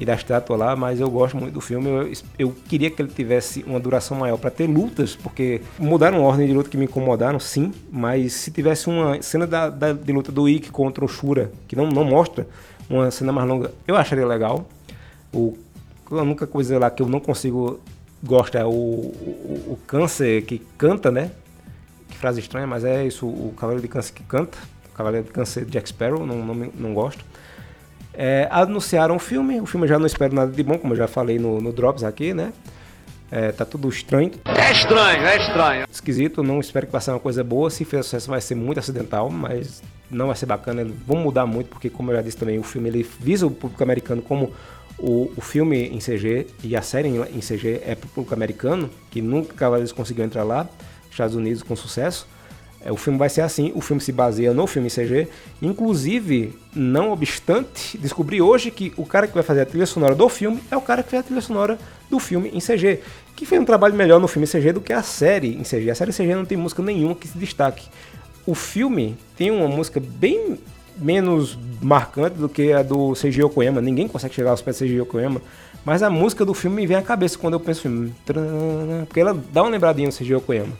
[0.00, 1.88] e da estátua lá, mas eu gosto muito do filme.
[1.88, 6.20] Eu, eu queria que ele tivesse uma duração maior para ter lutas, porque mudaram a
[6.20, 10.12] ordem de luta que me incomodaram, sim, mas se tivesse uma cena da, da de
[10.12, 12.46] luta do Ikki contra o Shura, que não, não mostra
[12.88, 14.66] uma cena mais longa, eu acharia legal.
[15.32, 15.58] O,
[16.10, 17.80] a única coisa lá que eu não consigo
[18.22, 21.32] gostar é o, o, o câncer que canta, né?
[22.18, 24.58] Frase estranha, mas é isso, o Cavaleiro de Câncer que canta.
[24.92, 27.24] O Cavaleiro de Câncer Jack Sparrow, não, não, não gosto.
[28.12, 30.98] É, anunciaram o filme, o filme eu já não espero nada de bom, como eu
[30.98, 32.52] já falei no, no Drops aqui, né?
[33.30, 34.32] É, tá tudo estranho.
[34.46, 35.86] É estranho, é estranho.
[35.90, 37.70] Esquisito, não espero que vai ser uma coisa boa.
[37.70, 40.84] Se fizer sucesso, vai ser muito acidental, mas não vai ser bacana.
[41.06, 43.82] Vão mudar muito, porque, como eu já disse também, o filme ele visa o público
[43.82, 44.52] americano como
[44.98, 48.34] o, o filme em CG e a série em, em CG é para o público
[48.34, 50.66] americano, que nunca eles conseguiu entrar lá,
[51.18, 52.26] Estados Unidos com sucesso.
[52.80, 55.28] É, o filme vai ser assim, o filme se baseia no filme CG.
[55.60, 60.28] Inclusive, não obstante, descobri hoje que o cara que vai fazer a trilha sonora do
[60.28, 63.00] filme é o cara que fez a trilha sonora do filme em CG.
[63.34, 65.90] Que fez um trabalho melhor no filme CG do que a série em CG.
[65.90, 67.88] A série CG não tem música nenhuma que se destaque.
[68.46, 70.58] O filme tem uma música bem
[70.96, 73.80] menos marcante do que a do Seiji Yokoyama.
[73.80, 75.42] Ninguém consegue chegar aos pés do Seiji Yokoyama.
[75.84, 78.14] Mas a música do filme me vem à cabeça quando eu penso no filme.
[79.06, 80.72] Porque ela dá uma lembradinha no Seiji Yokoyama.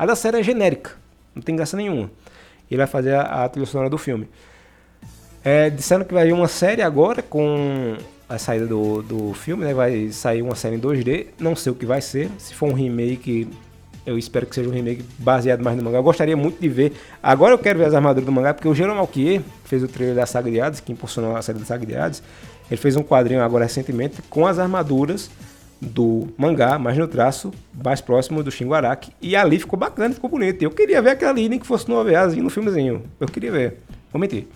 [0.00, 0.92] A da série é genérica,
[1.34, 2.10] não tem graça nenhuma.
[2.70, 4.26] Ele vai fazer a, a trilha sonora do filme.
[5.44, 9.74] É, disseram que vai vir uma série agora com a saída do, do filme, né?
[9.74, 11.26] Vai sair uma série em 2D.
[11.38, 12.30] Não sei o que vai ser.
[12.38, 13.46] Se for um remake,
[14.06, 15.98] eu espero que seja um remake baseado mais no mangá.
[15.98, 16.94] Eu gostaria muito de ver.
[17.22, 20.16] Agora eu quero ver as armaduras do mangá, porque o Jerome Alquier fez o trailer
[20.16, 22.22] da Saga de Hades, que impulsionou a série da Saga de Hades.
[22.70, 25.30] Ele fez um quadrinho agora recentemente com as armaduras
[25.80, 27.50] do mangá, mas no traço
[27.82, 29.12] mais próximo do Shingo Araki.
[29.20, 30.62] E ali ficou bacana, ficou bonito.
[30.62, 33.02] Eu queria ver aquela ali, nem que fosse no OVAzinho, no filmezinho.
[33.18, 33.78] Eu queria ver.
[34.12, 34.46] Vou mentir.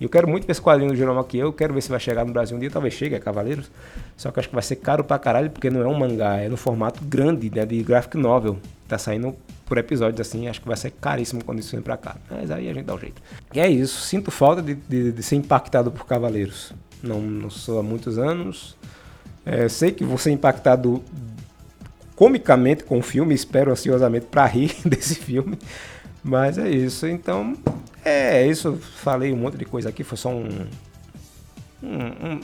[0.00, 1.38] Eu quero muito ver esse quadrinho do Jerome aqui.
[1.38, 2.70] Eu quero ver se vai chegar no Brasil um dia.
[2.70, 3.68] Talvez chegue, é Cavaleiros.
[4.16, 6.36] Só que acho que vai ser caro pra caralho, porque não é um mangá.
[6.36, 7.66] É no formato grande, né?
[7.66, 8.58] De graphic novel.
[8.86, 9.34] Tá saindo
[9.66, 12.16] por episódio, assim, acho que vai ser caríssimo quando isso vem pra cá.
[12.30, 13.20] Mas aí a gente dá um jeito.
[13.52, 16.72] E é isso, sinto falta de, de, de ser impactado por Cavaleiros.
[17.02, 18.76] Não, não sou há muitos anos.
[19.50, 21.02] É, sei que vou ser impactado
[22.14, 25.58] comicamente com o filme, espero ansiosamente para rir desse filme.
[26.22, 27.56] Mas é isso, então
[28.04, 28.78] é isso.
[28.96, 30.66] Falei um monte de coisa aqui, foi só um,
[31.82, 32.40] um, um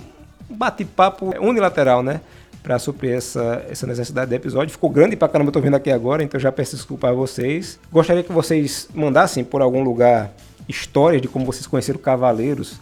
[0.48, 2.22] bate-papo unilateral, né?
[2.62, 4.72] Pra suprir essa, essa necessidade do episódio.
[4.72, 7.78] Ficou grande pra caramba, eu tô vendo aqui agora, então já peço desculpa a vocês.
[7.93, 10.32] Gostaria que vocês mandassem por algum lugar
[10.66, 12.81] histórias de como vocês conheceram Cavaleiros.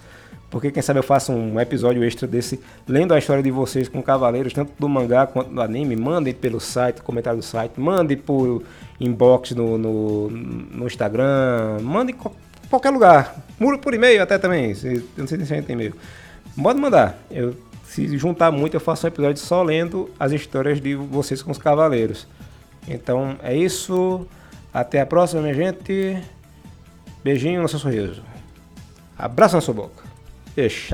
[0.53, 4.03] Porque quem sabe eu faço um episódio extra desse, lendo a história de vocês com
[4.03, 5.97] Cavaleiros, tanto do mangá quanto do anime.
[5.97, 8.63] Mandem pelo site, comentário do site, mandem por
[9.01, 13.35] inbox no, no, no Instagram, mandem em qualquer lugar.
[13.59, 15.95] Muro por e-mail até também, se, eu não sei se a gente tem e-mail.
[16.63, 17.19] Pode mandar.
[17.31, 21.51] Eu, se juntar muito, eu faço um episódio só lendo as histórias de vocês com
[21.51, 22.29] os cavaleiros.
[22.87, 24.27] Então é isso.
[24.73, 26.23] Até a próxima, minha gente.
[27.25, 28.23] Beijinho no seu sorriso.
[29.17, 30.02] Abraço na sua boca.
[30.57, 30.93] ish.